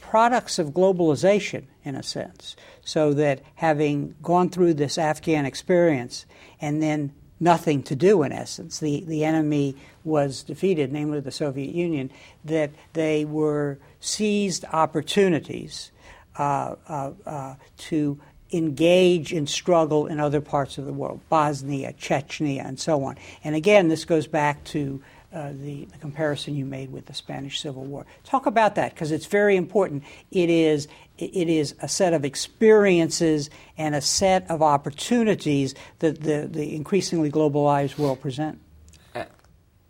[0.00, 2.56] products of globalization in a sense.
[2.84, 6.26] So that having gone through this Afghan experience
[6.60, 9.74] and then nothing to do in essence, the, the enemy
[10.04, 12.10] was defeated, namely the Soviet Union,
[12.44, 15.90] that they were seized opportunities
[16.38, 18.20] uh, uh, uh, to
[18.52, 23.16] engage in struggle in other parts of the world, Bosnia, Chechnya, and so on.
[23.44, 25.02] And again, this goes back to
[25.32, 28.04] uh, the, the, comparison you made with the Spanish Civil War.
[28.24, 30.02] Talk about that because it's very important.
[30.30, 36.48] It is it is a set of experiences and a set of opportunities that the,
[36.50, 38.58] the increasingly globalized world present.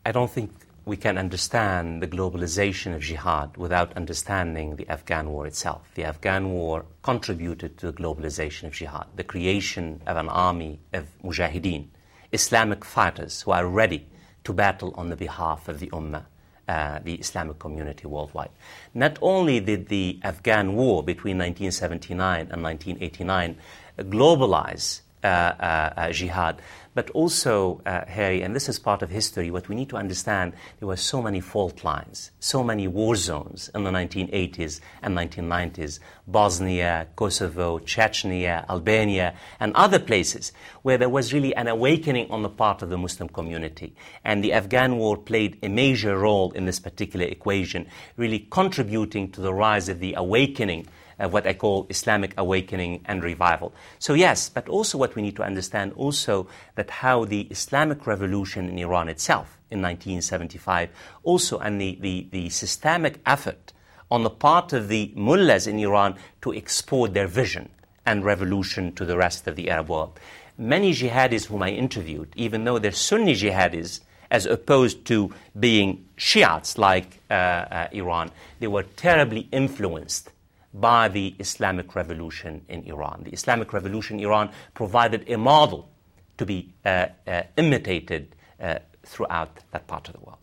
[0.05, 0.51] I don't think
[0.85, 5.91] we can understand the globalization of jihad without understanding the Afghan war itself.
[5.95, 11.07] The Afghan war contributed to the globalization of jihad, the creation of an army of
[11.23, 11.89] mujahideen,
[12.33, 14.07] Islamic fighters who are ready
[14.45, 16.25] to battle on the behalf of the Ummah,
[16.69, 18.51] uh, the Islamic community worldwide.
[18.95, 23.57] Not only did the Afghan war between 1979 and 1989
[23.99, 26.63] globalize Uh, uh, uh, jihad,
[26.95, 30.55] but also, uh, Harry, and this is part of history, what we need to understand,
[30.79, 36.01] there were so many fault lines, so many war zones in the 1980s and 1990s,
[36.27, 42.49] Bosnia, Kosovo, Chechnya, Albania, and other places where there was really an awakening on the
[42.49, 43.95] part of the Muslim community.
[44.25, 49.43] And the Afghan war played a major role in this particular equation, really contributing to
[49.43, 50.87] the rise of the awakening
[51.21, 53.73] uh, what I call Islamic awakening and revival.
[53.99, 58.69] So yes, but also what we need to understand also that how the Islamic revolution
[58.69, 60.89] in Iran itself in 1975
[61.23, 63.73] also and the, the, the systemic effort
[64.11, 67.69] on the part of the mullahs in Iran to export their vision
[68.05, 70.19] and revolution to the rest of the Arab world.
[70.59, 74.01] Many jihadis whom I interviewed, even though they're Sunni jihadis,
[74.31, 80.31] as opposed to being Shiites like uh, uh, Iran, they were terribly influenced
[80.73, 83.23] by the Islamic Revolution in Iran.
[83.25, 85.91] The Islamic Revolution in Iran provided a model
[86.39, 90.39] to be uh, uh, imitated uh, throughout that part of the world.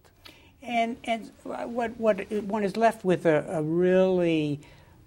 [0.62, 4.60] And, and what, what one is left with a, a really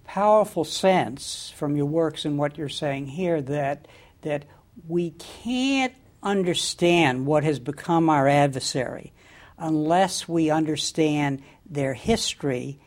[0.05, 3.87] powerful sense from your works and what you're saying here that,
[4.23, 4.45] that
[4.87, 5.93] we can't
[6.23, 9.13] understand what has become our adversary
[9.57, 12.79] unless we understand their history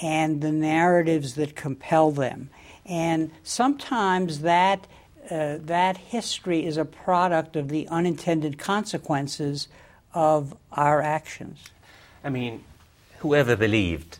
[0.00, 2.50] and the narratives that compel them.
[2.84, 4.86] And sometimes that,
[5.30, 9.68] uh, that history is a product of the unintended consequences
[10.14, 11.58] of our actions.
[12.22, 12.64] I mean,
[13.18, 14.18] whoever believed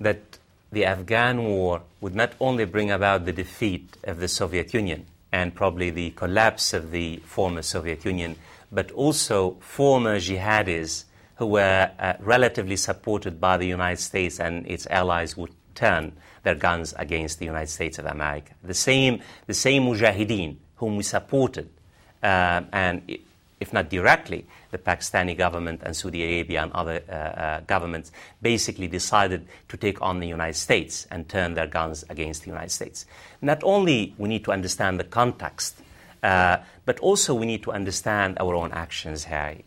[0.00, 0.38] that
[0.72, 5.54] the Afghan war would not only bring about the defeat of the Soviet Union and
[5.54, 8.36] probably the collapse of the former Soviet Union,
[8.70, 11.04] but also former jihadis
[11.36, 16.12] who were uh, relatively supported by the United States and its allies would turn
[16.44, 18.52] their guns against the United States of America.
[18.62, 21.68] The same, the same mujahideen whom we supported,
[22.22, 23.02] uh, and
[23.60, 28.12] if not directly, the Pakistani government and Saudi Arabia and other uh, uh, governments
[28.42, 32.70] basically decided to take on the United States and turn their guns against the United
[32.70, 33.06] States.
[33.40, 35.80] Not only we need to understand the context,
[36.22, 39.63] uh, but also we need to understand our own actions, Harry.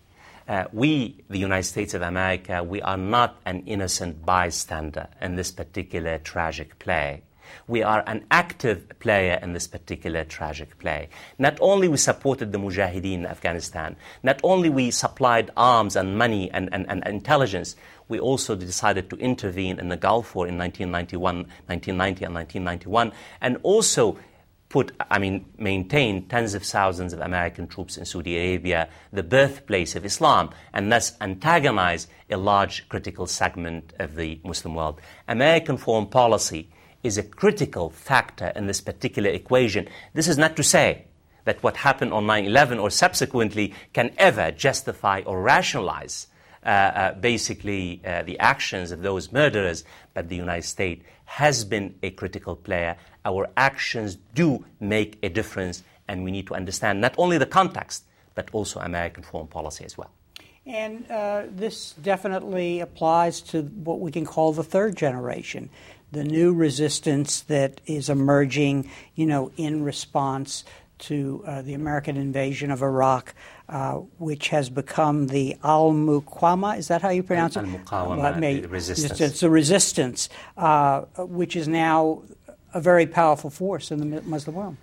[0.47, 5.51] Uh, we, the United States of America, we are not an innocent bystander in this
[5.51, 7.21] particular tragic play.
[7.67, 11.09] We are an active player in this particular tragic play.
[11.37, 16.49] Not only we supported the Mujahideen in Afghanistan, not only we supplied arms and money
[16.51, 17.75] and, and, and intelligence,
[18.07, 21.35] we also decided to intervene in the Gulf War in 1991,
[21.67, 24.17] 1990 and 1991, and also
[24.69, 29.95] put, I mean, maintain tens of thousands of American troops in Saudi Arabia, the birthplace
[29.95, 34.99] of Islam, and thus antagonize a large critical segment of the Muslim world.
[35.27, 36.69] American foreign policy
[37.03, 39.87] is a critical factor in this particular equation.
[40.13, 41.05] This is not to say
[41.45, 46.27] that what happened on 9 11 or subsequently can ever justify or rationalize
[46.65, 51.93] uh, uh, basically uh, the actions of those murderers, but the United States has been
[52.01, 52.95] a critical player.
[53.25, 58.05] Our actions do make a difference, and we need to understand not only the context,
[58.33, 60.09] but also American foreign policy as well.
[60.65, 65.69] And uh, this definitely applies to what we can call the third generation,
[66.11, 70.63] the new resistance that is emerging, you know, in response
[70.99, 73.33] to uh, the American invasion of Iraq,
[73.69, 76.77] uh, which has become the Al Muqawma.
[76.77, 77.59] Is that how you pronounce it?
[77.59, 79.21] Al Muqawma, resistance.
[79.21, 82.23] It's a resistance, uh, which is now
[82.73, 84.77] a very powerful force in the Muslim world.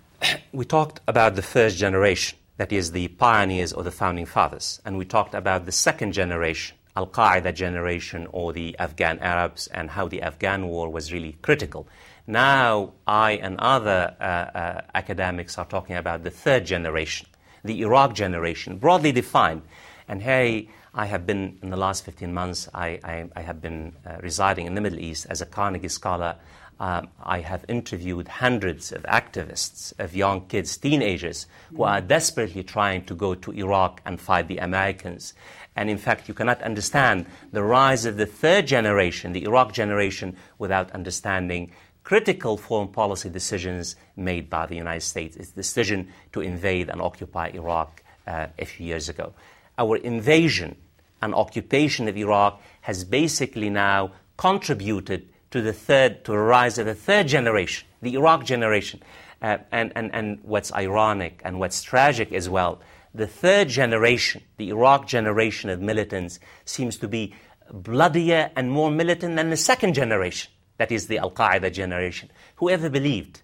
[0.53, 4.97] we talked about the first generation, that is, the pioneers or the founding fathers, and
[4.97, 10.07] we talked about the second generation, Al Qaeda generation or the Afghan Arabs, and how
[10.07, 11.87] the Afghan war was really critical.
[12.27, 17.27] Now, I and other uh, uh, academics are talking about the third generation,
[17.63, 19.61] the Iraq generation, broadly defined.
[20.07, 23.93] And hey, I have been, in the last 15 months, I, I, I have been
[24.05, 26.37] uh, residing in the Middle East as a Carnegie Scholar.
[26.79, 33.05] Um, I have interviewed hundreds of activists, of young kids, teenagers, who are desperately trying
[33.05, 35.33] to go to Iraq and fight the Americans.
[35.75, 40.35] And in fact, you cannot understand the rise of the third generation, the Iraq generation,
[40.57, 41.71] without understanding
[42.05, 45.35] critical foreign policy decisions made by the United States.
[45.35, 49.33] Its decision to invade and occupy Iraq uh, a few years ago.
[49.77, 50.77] Our invasion
[51.21, 56.85] and occupation of Iraq has basically now contributed to the third, to the rise of
[56.85, 59.01] the third generation, the Iraq generation.
[59.41, 62.79] Uh, and, and, and what's ironic and what's tragic as well,
[63.13, 67.33] the third generation, the Iraq generation of militants, seems to be
[67.71, 72.29] bloodier and more militant than the second generation, that is the Al Qaeda generation.
[72.57, 73.41] Whoever believed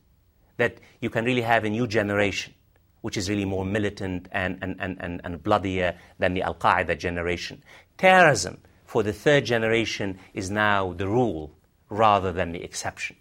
[0.58, 2.54] that you can really have a new generation
[3.02, 6.98] which is really more militant and, and, and, and, and bloodier than the Al Qaeda
[6.98, 7.62] generation.
[7.98, 11.56] Terrorism for the third generation is now the rule
[11.90, 13.16] rather than the exception.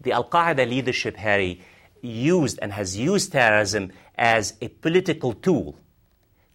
[0.00, 1.62] The Al Qaeda leadership, Harry,
[2.00, 5.76] used and has used terrorism as a political tool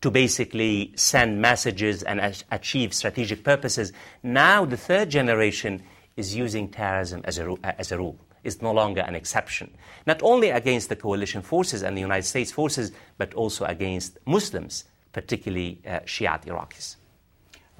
[0.01, 3.93] to basically send messages and achieve strategic purposes.
[4.21, 5.83] Now, the third generation
[6.15, 9.71] is using terrorism as a, as a rule is no longer an exception,
[10.05, 14.83] not only against the coalition forces and the United States forces, but also against Muslims,
[15.13, 16.97] particularly uh, Shiite Iraqis.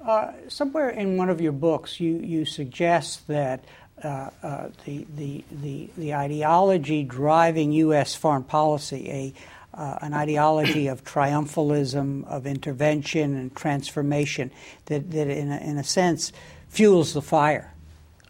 [0.04, 3.64] Uh, somewhere in one of your books, you, you suggest that
[4.02, 8.14] uh, uh the, the, the, the ideology driving U.S.
[8.14, 14.50] foreign policy, a, uh, an ideology of triumphalism, of intervention and transformation,
[14.86, 16.32] that, that in, a, in a sense
[16.68, 17.73] fuels the fire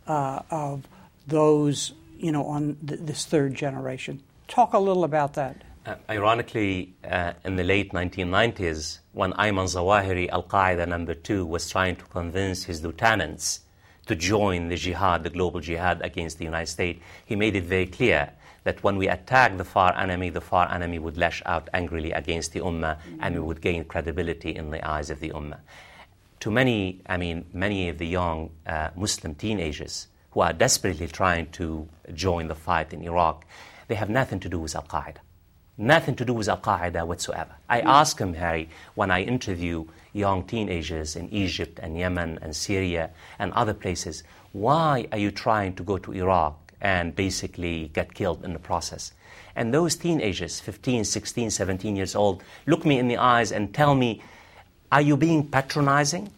[0.06, 0.86] uh, of
[1.26, 4.22] those you know, on th- this third generation.
[4.48, 5.62] Talk a little about that.
[5.86, 11.68] Uh, ironically, uh, in the late 1990s, when Ayman Zawahiri, Al Qaeda number two, was
[11.68, 13.60] trying to convince his lieutenants
[14.06, 17.86] to join the jihad, the global jihad against the United States, he made it very
[17.86, 18.30] clear
[18.64, 22.52] that when we attack the far enemy, the far enemy would lash out angrily against
[22.52, 25.58] the Ummah and we would gain credibility in the eyes of the Ummah.
[26.40, 31.46] To many, I mean, many of the young uh, Muslim teenagers, who are desperately trying
[31.52, 33.44] to join the fight in Iraq,
[33.88, 35.18] they have nothing to do with Al Qaeda.
[35.76, 37.54] Nothing to do with Al Qaeda whatsoever.
[37.68, 37.86] I mm.
[37.86, 43.52] ask him, Harry, when I interview young teenagers in Egypt and Yemen and Syria and
[43.52, 44.22] other places,
[44.52, 49.12] why are you trying to go to Iraq and basically get killed in the process?
[49.56, 53.94] And those teenagers, 15, 16, 17 years old, look me in the eyes and tell
[53.94, 54.22] me,
[54.94, 56.30] Are you being patronizing?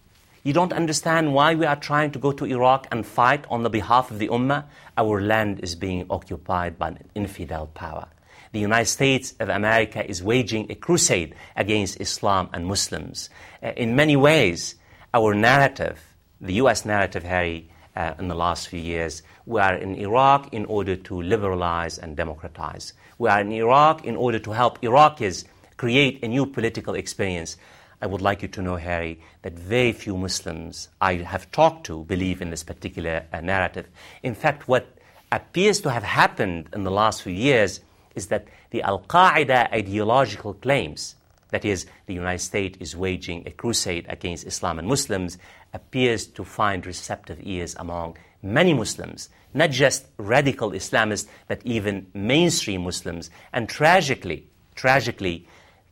[0.43, 3.69] You don't understand why we are trying to go to Iraq and fight on the
[3.69, 4.65] behalf of the Ummah.
[4.97, 8.09] Our land is being occupied by an infidel power.
[8.53, 13.29] The United States of America is waging a crusade against Islam and Muslims.
[13.63, 14.77] Uh, in many ways,
[15.13, 16.01] our narrative,
[16.41, 20.65] the US narrative, Harry, uh, in the last few years, we are in Iraq in
[20.65, 22.95] order to liberalize and democratize.
[23.19, 25.45] We are in Iraq in order to help Iraqis
[25.77, 27.59] create a new political experience.
[28.01, 32.05] I would like you to know, Harry, that very few Muslims I have talked to
[32.05, 33.89] believe in this particular uh, narrative.
[34.23, 34.87] In fact, what
[35.33, 37.81] appears to have happened in the last few years
[38.15, 41.15] is that the Al Qaeda ideological claims,
[41.51, 45.39] that is, the United States is waging a crusade against Islam and Muslims,
[45.73, 52.85] appears to find receptive ears among many Muslims, not just radical Islamists, but even mainstream
[52.85, 53.31] Muslims.
[53.53, 55.47] And tragically, tragically,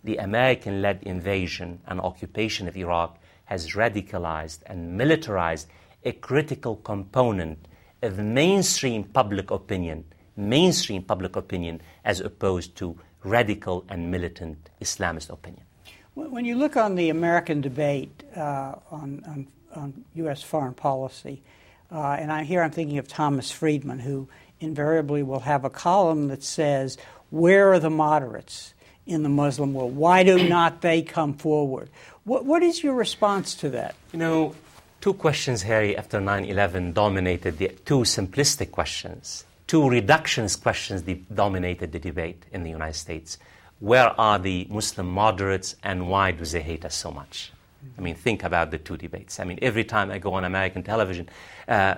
[0.05, 5.67] the American led invasion and occupation of Iraq has radicalized and militarized
[6.05, 7.59] a critical component
[8.03, 10.05] of mainstream public opinion,
[10.37, 15.65] mainstream public opinion, as opposed to radical and militant Islamist opinion.
[16.15, 20.43] When you look on the American debate uh, on, on, on, U.S.
[20.43, 21.43] foreign policy,
[21.91, 24.29] uh, and I, here I'm thinking of Thomas Friedman, who
[24.61, 26.99] invariably will have a column that says,
[27.31, 28.74] Where are the moderates?
[29.07, 29.97] In the Muslim world?
[29.97, 31.89] Why do not they come forward?
[32.25, 33.95] What, what is your response to that?
[34.13, 34.55] You know,
[35.01, 39.45] two questions, Harry, after 9 11 dominated the two simplistic questions.
[39.67, 41.03] Two reductionist questions
[41.35, 43.39] dominated the debate in the United States.
[43.81, 47.51] Where are the Muslim moderates and why do they hate us so much?
[47.99, 49.41] I mean, think about the two debates.
[49.41, 51.29] I mean, every time I go on American television,
[51.69, 51.97] uh,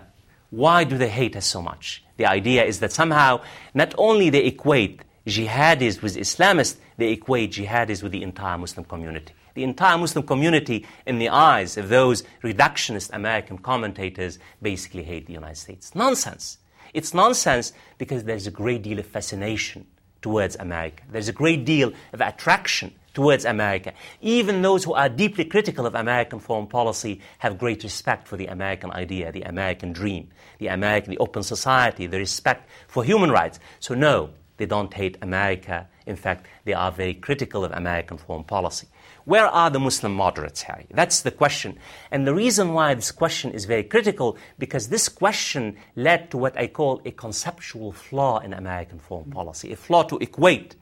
[0.51, 2.05] why do they hate us so much?
[2.17, 3.41] The idea is that somehow
[3.75, 9.33] not only they equate jihadis with Islamists, they equate jihadis with the entire Muslim community.
[9.55, 15.33] The entire Muslim community, in the eyes of those reductionist American commentators, basically hate the
[15.33, 15.95] United States.
[15.95, 16.59] Nonsense.
[16.93, 19.87] It's nonsense because there's a great deal of fascination
[20.23, 21.03] towards America.
[21.11, 23.95] There's a great deal of attraction towards America.
[24.21, 28.47] Even those who are deeply critical of American foreign policy have great respect for the
[28.47, 30.29] American idea, the American dream,
[30.59, 33.59] the American, the open society, the respect for human rights.
[33.81, 35.89] So, no, they don't hate America.
[36.07, 38.87] In fact, they are very critical of American foreign policy.
[39.25, 40.87] Where are the Muslim moderates, Harry?
[40.91, 41.79] That's the question.
[42.13, 46.57] And the reason why this question is very critical, because this question led to what
[46.57, 50.77] I call a conceptual flaw in American foreign policy, a flaw to equate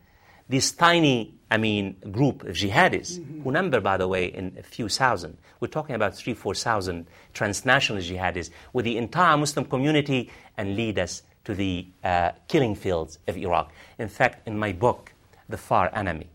[0.47, 3.43] this tiny, I mean, group of jihadis, mm-hmm.
[3.43, 5.39] who number, by the way, in a few thousand.
[5.61, 10.99] We're talking about three, four thousand transnational jihadis, with the entire Muslim community and lead
[10.99, 13.73] us to the uh, killing fields of Iraq.
[13.99, 15.14] In fact, in my book,
[15.49, 16.31] The Far Enemy,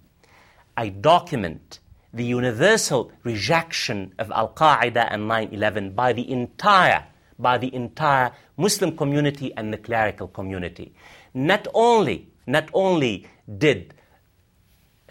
[0.78, 1.80] I document
[2.14, 7.06] the universal rejection of Al Qaeda and 9 11 by the entire
[7.38, 10.94] by the entire Muslim community and the clerical community.
[11.34, 13.94] Not only, not only did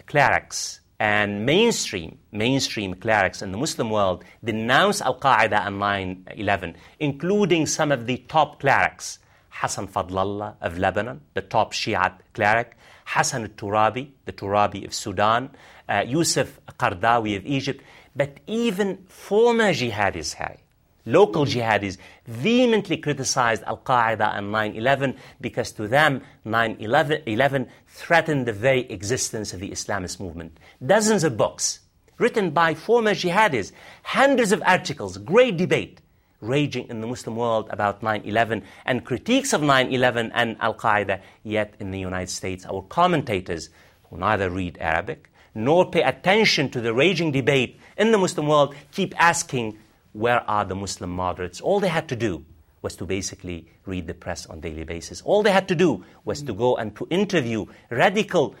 [0.05, 6.75] clerics and mainstream, mainstream clerics in the Muslim world denounce Al Qaeda and 9 11,
[6.99, 9.19] including some of the top clerics
[9.49, 12.77] Hassan Fadlallah of Lebanon, the top Shiite cleric,
[13.13, 15.49] Hassan al-Turabi, the Turabi of Sudan,
[15.87, 17.83] uh, Yusuf Qardawi of Egypt,
[18.15, 20.59] but even former jihadists Harry,
[21.07, 21.97] local jihadis,
[22.27, 28.81] vehemently criticized Al Qaeda and 9 11 because to them 9 11 threatened the very
[28.91, 30.59] existence of the Islamist movement.
[30.85, 31.79] Dozens of books
[32.19, 33.71] written by former jihadis,
[34.03, 35.99] hundreds of articles, great debate
[36.41, 40.73] raging in the Muslim world about 9 11 and critiques of 9 11 and Al
[40.73, 43.69] Qaeda, yet in the United States, our commentators,
[44.09, 48.73] who neither read Arabic nor pay attention to the raging debate in the Muslim world,
[48.91, 49.77] keep asking,
[50.13, 51.59] where are the Muslim moderates?
[51.61, 52.45] All they had to do
[52.81, 55.21] was to basically read the press on daily basis.
[55.21, 58.55] All they had to do was to go and to interview radical,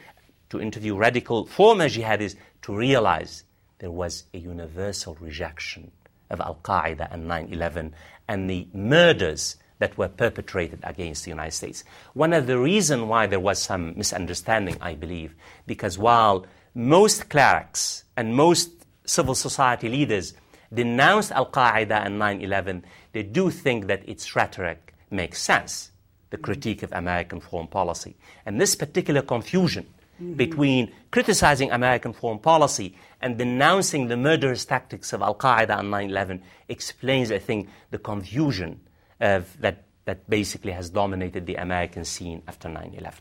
[0.49, 3.43] to interview radical former jihadists to realize
[3.79, 5.91] there was a universal rejection
[6.29, 7.93] of Al Qaeda and 9 11
[8.27, 11.83] and the murders that were perpetrated against the United States.
[12.13, 18.03] One of the reasons why there was some misunderstanding, I believe, because while most clerics
[18.15, 18.71] and most
[19.05, 20.33] civil society leaders
[20.71, 25.91] denounced Al Qaeda and 9 11, they do think that its rhetoric makes sense,
[26.29, 28.15] the critique of American foreign policy.
[28.45, 29.87] And this particular confusion
[30.21, 30.33] mm-hmm.
[30.33, 36.09] between criticizing American foreign policy and denouncing the murderous tactics of Al Qaeda on 9
[36.09, 38.81] 11 explains, I think, the confusion
[39.19, 43.19] of that, that basically has dominated the American scene after 9 11.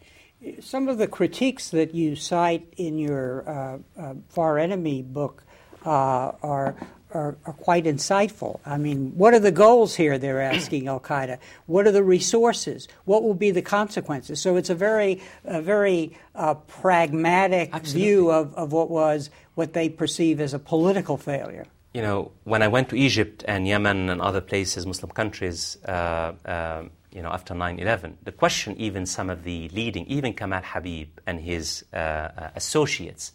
[0.60, 5.42] Some of the critiques that you cite in your uh, uh, Far Enemy book
[5.84, 6.76] uh, are
[7.12, 8.60] are, are, quite insightful.
[8.66, 10.18] I mean, what are the goals here?
[10.18, 11.38] They're asking Al Qaeda.
[11.66, 12.88] What are the resources?
[13.04, 14.40] What will be the consequences?
[14.40, 18.02] So it's a very, a very uh, pragmatic Absolutely.
[18.02, 21.66] view of, of what was what they perceive as a political failure.
[21.94, 26.32] You know, when I went to Egypt and Yemen and other places, Muslim countries, uh,
[26.44, 31.08] uh, you know, after 9/11, the question even some of the leading, even Kamal Habib
[31.26, 33.32] and his uh, uh, associates,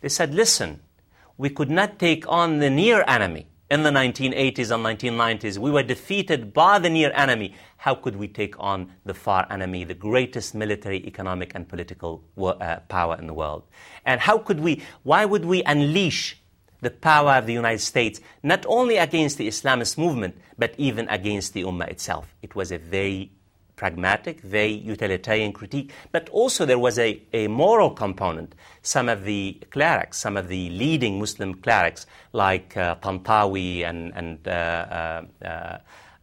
[0.00, 0.80] they said, "Listen."
[1.40, 3.46] We could not take on the near enemy.
[3.70, 7.54] In the 1980s and 1990s, we were defeated by the near enemy.
[7.78, 12.80] How could we take on the far enemy, the greatest military, economic, and political uh,
[12.88, 13.62] power in the world?
[14.04, 16.36] And how could we, why would we unleash
[16.82, 21.54] the power of the United States, not only against the Islamist movement, but even against
[21.54, 22.34] the Ummah itself?
[22.42, 23.32] It was a very
[23.80, 28.54] pragmatic, very utilitarian critique, but also there was a, a moral component.
[28.82, 32.04] Some of the clerics, some of the leading Muslim clerics,
[32.34, 35.78] like uh, Tantawi and, and uh, uh,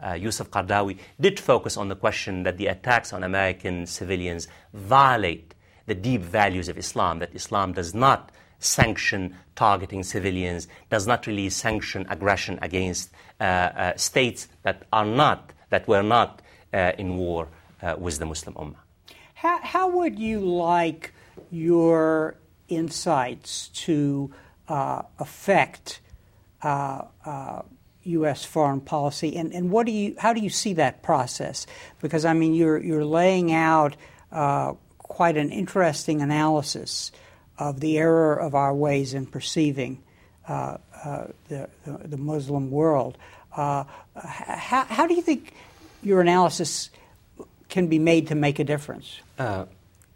[0.05, 5.55] uh, Yusuf Qardawi, did focus on the question that the attacks on American civilians violate
[5.87, 11.49] the deep values of Islam, that Islam does not sanction targeting civilians, does not really
[11.49, 16.43] sanction aggression against uh, uh, states that are not, that were not uh,
[16.73, 17.47] in war
[17.81, 18.75] uh, with the Muslim Ummah.
[19.33, 21.13] How, how would you like
[21.51, 22.35] your
[22.67, 24.31] insights to
[24.67, 26.01] uh, affect
[28.07, 28.45] U.S.
[28.45, 31.67] foreign policy, and, and what do you, how do you see that process?
[32.01, 33.95] Because I mean, you're you're laying out
[34.31, 37.11] uh, quite an interesting analysis
[37.57, 40.01] of the error of our ways in perceiving
[40.47, 43.17] uh, uh, the, the, the Muslim world.
[43.51, 45.53] how, how do you think
[46.07, 46.89] your analysis
[47.69, 49.19] can be made to make a difference?
[49.37, 49.65] Uh,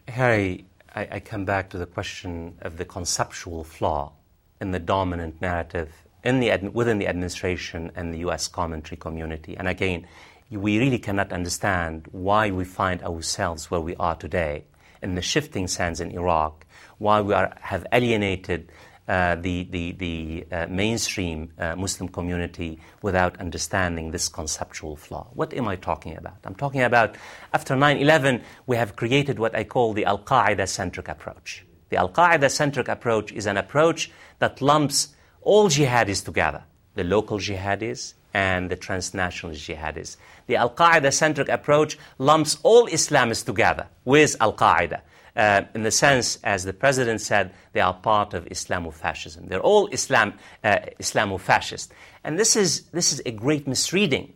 [0.08, 0.66] Harry,
[0.96, 4.14] I, I come back to the question of the conceptual flaw
[4.60, 5.92] in the dominant narrative
[6.24, 8.48] in the, within the administration and the U.S.
[8.48, 9.58] commentary community.
[9.58, 10.08] And again,
[10.50, 14.66] we really cannot understand why we find ourselves where we are today
[15.02, 16.66] in the shifting sands in Iraq,
[17.00, 18.72] why we are, have alienated
[19.12, 25.28] uh, the, the, the uh, mainstream uh, Muslim community without understanding this conceptual flaw.
[25.34, 26.38] What am I talking about?
[26.46, 27.18] I'm talking about
[27.54, 31.66] after 9 11, we have created what I call the Al Qaeda centric approach.
[31.90, 34.10] The Al Qaeda centric approach is an approach
[34.40, 35.10] that lumps
[35.42, 36.64] all jihadis together
[36.96, 40.16] the local jihadis and the transnational jihadis.
[40.48, 45.02] The Al Qaeda centric approach lumps all Islamists together with Al Qaeda.
[45.36, 49.48] Uh, in the sense, as the president said, they are part of Islamofascism.
[49.48, 51.90] They're all Islam, uh, Islamofascist.
[52.24, 54.34] And this is, this is a great misreading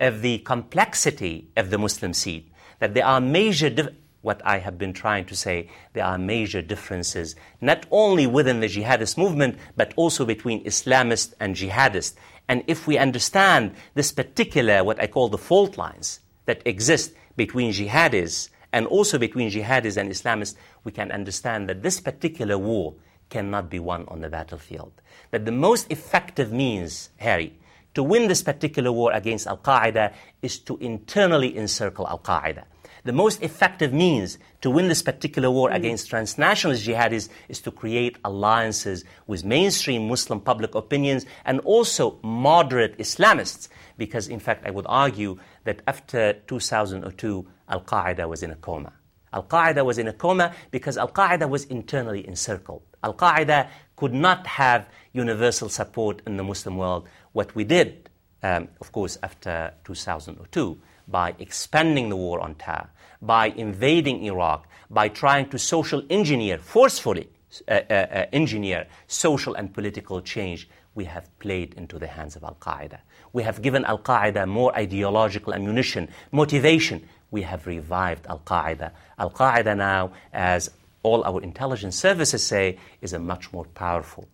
[0.00, 4.78] of the complexity of the Muslim seed, that there are major, dif- what I have
[4.78, 9.92] been trying to say, there are major differences, not only within the jihadist movement, but
[9.96, 12.14] also between Islamist and jihadist.
[12.48, 17.72] And if we understand this particular, what I call the fault lines that exist between
[17.72, 22.94] jihadis and also between jihadis and Islamists, we can understand that this particular war
[23.28, 24.92] cannot be won on the battlefield.
[25.30, 27.58] That the most effective means, Harry,
[27.94, 32.64] to win this particular war against Al Qaeda is to internally encircle Al Qaeda.
[33.04, 35.74] The most effective means to win this particular war mm.
[35.74, 42.96] against transnationalist jihadists is to create alliances with mainstream Muslim public opinions and also moderate
[42.98, 43.68] Islamists.
[43.96, 48.92] Because, in fact, I would argue that after 2002, Al Qaeda was in a coma.
[49.32, 52.82] Al Qaeda was in a coma because Al Qaeda was internally encircled.
[53.02, 57.08] Al Qaeda could not have universal support in the Muslim world.
[57.32, 58.10] What we did,
[58.42, 60.78] um, of course, after 2002,
[61.08, 62.90] by expanding the war on terror,
[63.20, 67.28] by invading Iraq, by trying to social engineer, forcefully
[67.68, 72.44] uh, uh, uh, engineer social and political change, we have played into the hands of
[72.44, 72.98] Al Qaeda.
[73.32, 78.92] We have given Al Qaeda more ideological ammunition, motivation we have revived Al Qaeda.
[79.18, 80.70] Al Qaeda now, as
[81.02, 84.28] all our intelligence services say, is a much more powerful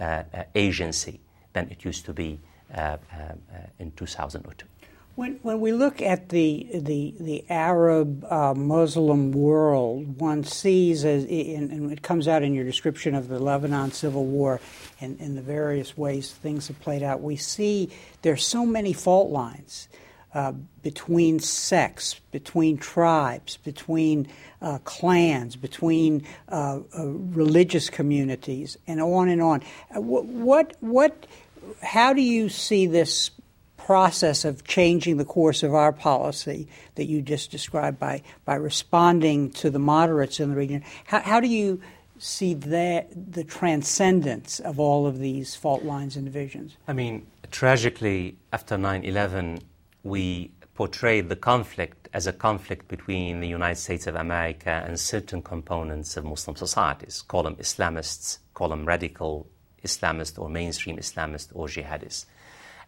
[0.00, 1.20] uh, uh, agency
[1.52, 2.38] than it used to be
[2.74, 4.66] uh, uh, uh in 2002.
[5.16, 11.24] When, when we look at the the, the Arab uh, Muslim world, one sees, as,
[11.24, 14.60] and it comes out in your description of the Lebanon civil war
[15.00, 17.90] and, and the various ways things have played out, we see
[18.22, 19.88] there's so many fault lines
[20.34, 20.50] uh,
[20.82, 24.26] between sects, between tribes, between
[24.60, 29.62] uh, clans, between uh, uh religious communities, and on and on.
[29.94, 31.28] Uh, what, what,
[31.82, 33.30] how do you see this
[33.84, 39.50] process of changing the course of our policy that you just described by, by responding
[39.50, 40.82] to the moderates in the region?
[41.04, 41.80] How, how do you
[42.18, 46.78] see the transcendence of all of these fault lines and divisions?
[46.88, 49.58] I mean, tragically, after 9 11,
[50.02, 55.42] we portrayed the conflict as a conflict between the United States of America and certain
[55.42, 57.20] components of Muslim societies.
[57.20, 59.46] Call them Islamists, call them radical
[59.84, 62.24] Islamists or mainstream Islamists or jihadists.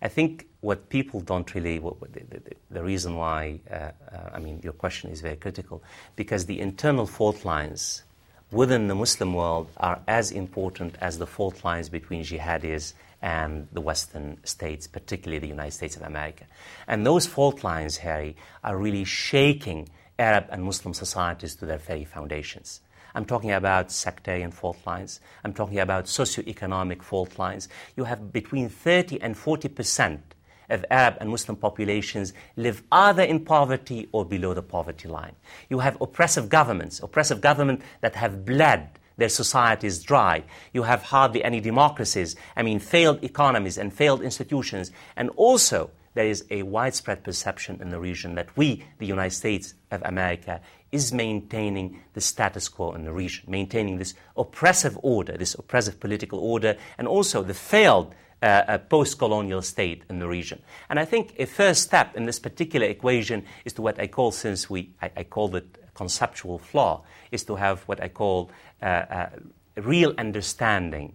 [0.02, 2.40] I think what people don't really, what, the, the,
[2.70, 3.90] the, reason why, uh, uh,
[4.34, 5.82] I mean, your question is very critical,
[6.16, 8.02] because the internal fault lines
[8.50, 12.92] within the Muslim world are as important as the fault lines between jihadis
[13.22, 16.44] and the Western states, particularly the United States of America.
[16.86, 19.88] And those fault lines, Harry, are really shaking
[20.18, 22.80] Arab and Muslim societies to their very foundations.
[23.16, 25.20] I'm talking about sectarian fault lines.
[25.42, 27.66] I'm talking about socioeconomic fault lines.
[27.96, 30.34] You have between 30 and 40 percent
[30.68, 35.34] of Arab and Muslim populations live either in poverty or below the poverty line.
[35.70, 40.44] You have oppressive governments, oppressive governments that have bled their societies dry.
[40.74, 42.36] You have hardly any democracies.
[42.54, 44.90] I mean, failed economies and failed institutions.
[45.16, 49.74] And also, there is a widespread perception in the region that we, the United States
[49.90, 50.60] of America,
[50.92, 56.38] is maintaining the status quo in the region, maintaining this oppressive order, this oppressive political
[56.38, 60.62] order, and also the failed uh, post-colonial state in the region.
[60.88, 64.30] And I think a first step in this particular equation is to what I call,
[64.30, 68.50] since we, I, I called it conceptual flaw, is to have what I call
[68.82, 69.28] uh, uh,
[69.76, 71.14] real understanding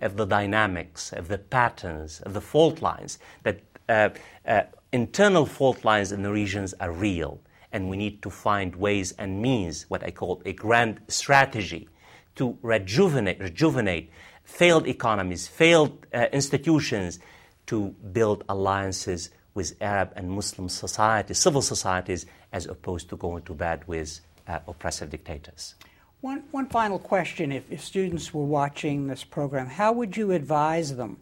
[0.00, 4.08] of the dynamics, of the patterns, of the fault lines, that uh,
[4.46, 4.62] uh,
[4.92, 7.40] internal fault lines in the regions are real.
[7.74, 11.88] And we need to find ways and means, what I call a grand strategy,
[12.36, 14.10] to rejuvenate, rejuvenate
[14.44, 17.18] failed economies, failed uh, institutions,
[17.66, 23.54] to build alliances with Arab and Muslim societies, civil societies, as opposed to going to
[23.54, 25.74] bed with uh, oppressive dictators.
[26.20, 30.96] One, one final question if, if students were watching this program, how would you advise
[30.96, 31.18] them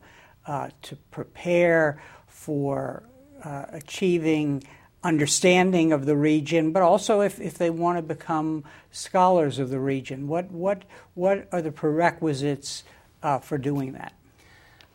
[0.47, 3.05] uh, to prepare for
[3.45, 4.63] uh, achieving
[5.05, 9.81] understanding of the region, but also if, if they want to become scholars of the
[9.81, 10.29] region?
[10.29, 10.83] What, what,
[11.15, 12.85] what are the prerequisites
[13.23, 14.13] uh, for doing that?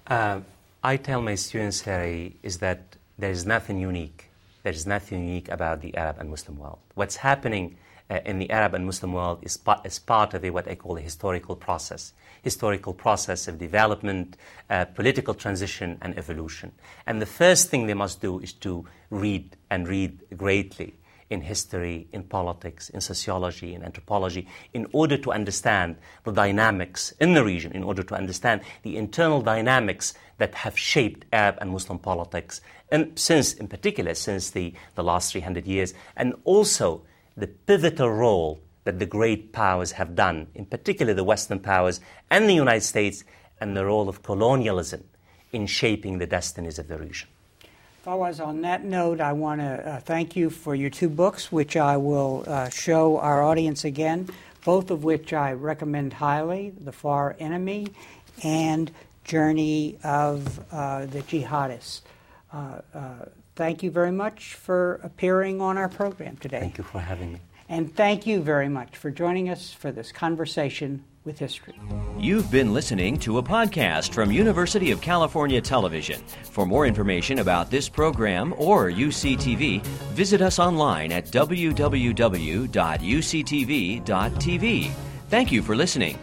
[0.08, 0.42] Uh,
[0.84, 4.30] I tell my students, Harry, is that there is nothing unique.
[4.64, 6.80] There is nothing unique about the Arab and Muslim world.
[6.96, 7.78] What's happening
[8.10, 10.76] uh, in the Arab and Muslim world is, pa- is part of a, what I
[10.76, 12.14] call a historical process.
[12.42, 14.38] Historical process of development,
[14.70, 16.72] uh, political transition, and evolution.
[17.06, 20.96] And the first thing they must do is to read and read greatly
[21.30, 27.34] in history, in politics, in sociology, in anthropology, in order to understand the dynamics in
[27.34, 32.00] the region, in order to understand the internal dynamics that have shaped Arab and Muslim
[32.00, 37.02] politics, and since, in particular, since the, the last 300 years, and also
[37.36, 42.00] the pivotal role that the great powers have done, in particular the Western powers
[42.32, 43.26] and the United States,
[43.60, 45.04] and the role of colonialism
[45.52, 47.28] in shaping the destinies of the region.
[48.06, 51.76] Fawaz, on that note, I want to uh, thank you for your two books, which
[51.76, 54.30] I will uh, show our audience again,
[54.64, 57.88] both of which I recommend highly The Far Enemy
[58.42, 58.90] and
[59.26, 62.04] Journey of uh, the Jihadists.
[62.54, 63.26] Uh, uh,
[63.58, 66.62] thank you very much for appearing on our program today.
[66.62, 67.40] Thank you for having me.
[67.70, 71.74] And thank you very much for joining us for this conversation with history.
[72.18, 76.22] You've been listening to a podcast from University of California Television.
[76.44, 82.72] For more information about this program or UCTV, visit us online at www.uctv.tv.
[85.30, 86.18] Thank you for listening.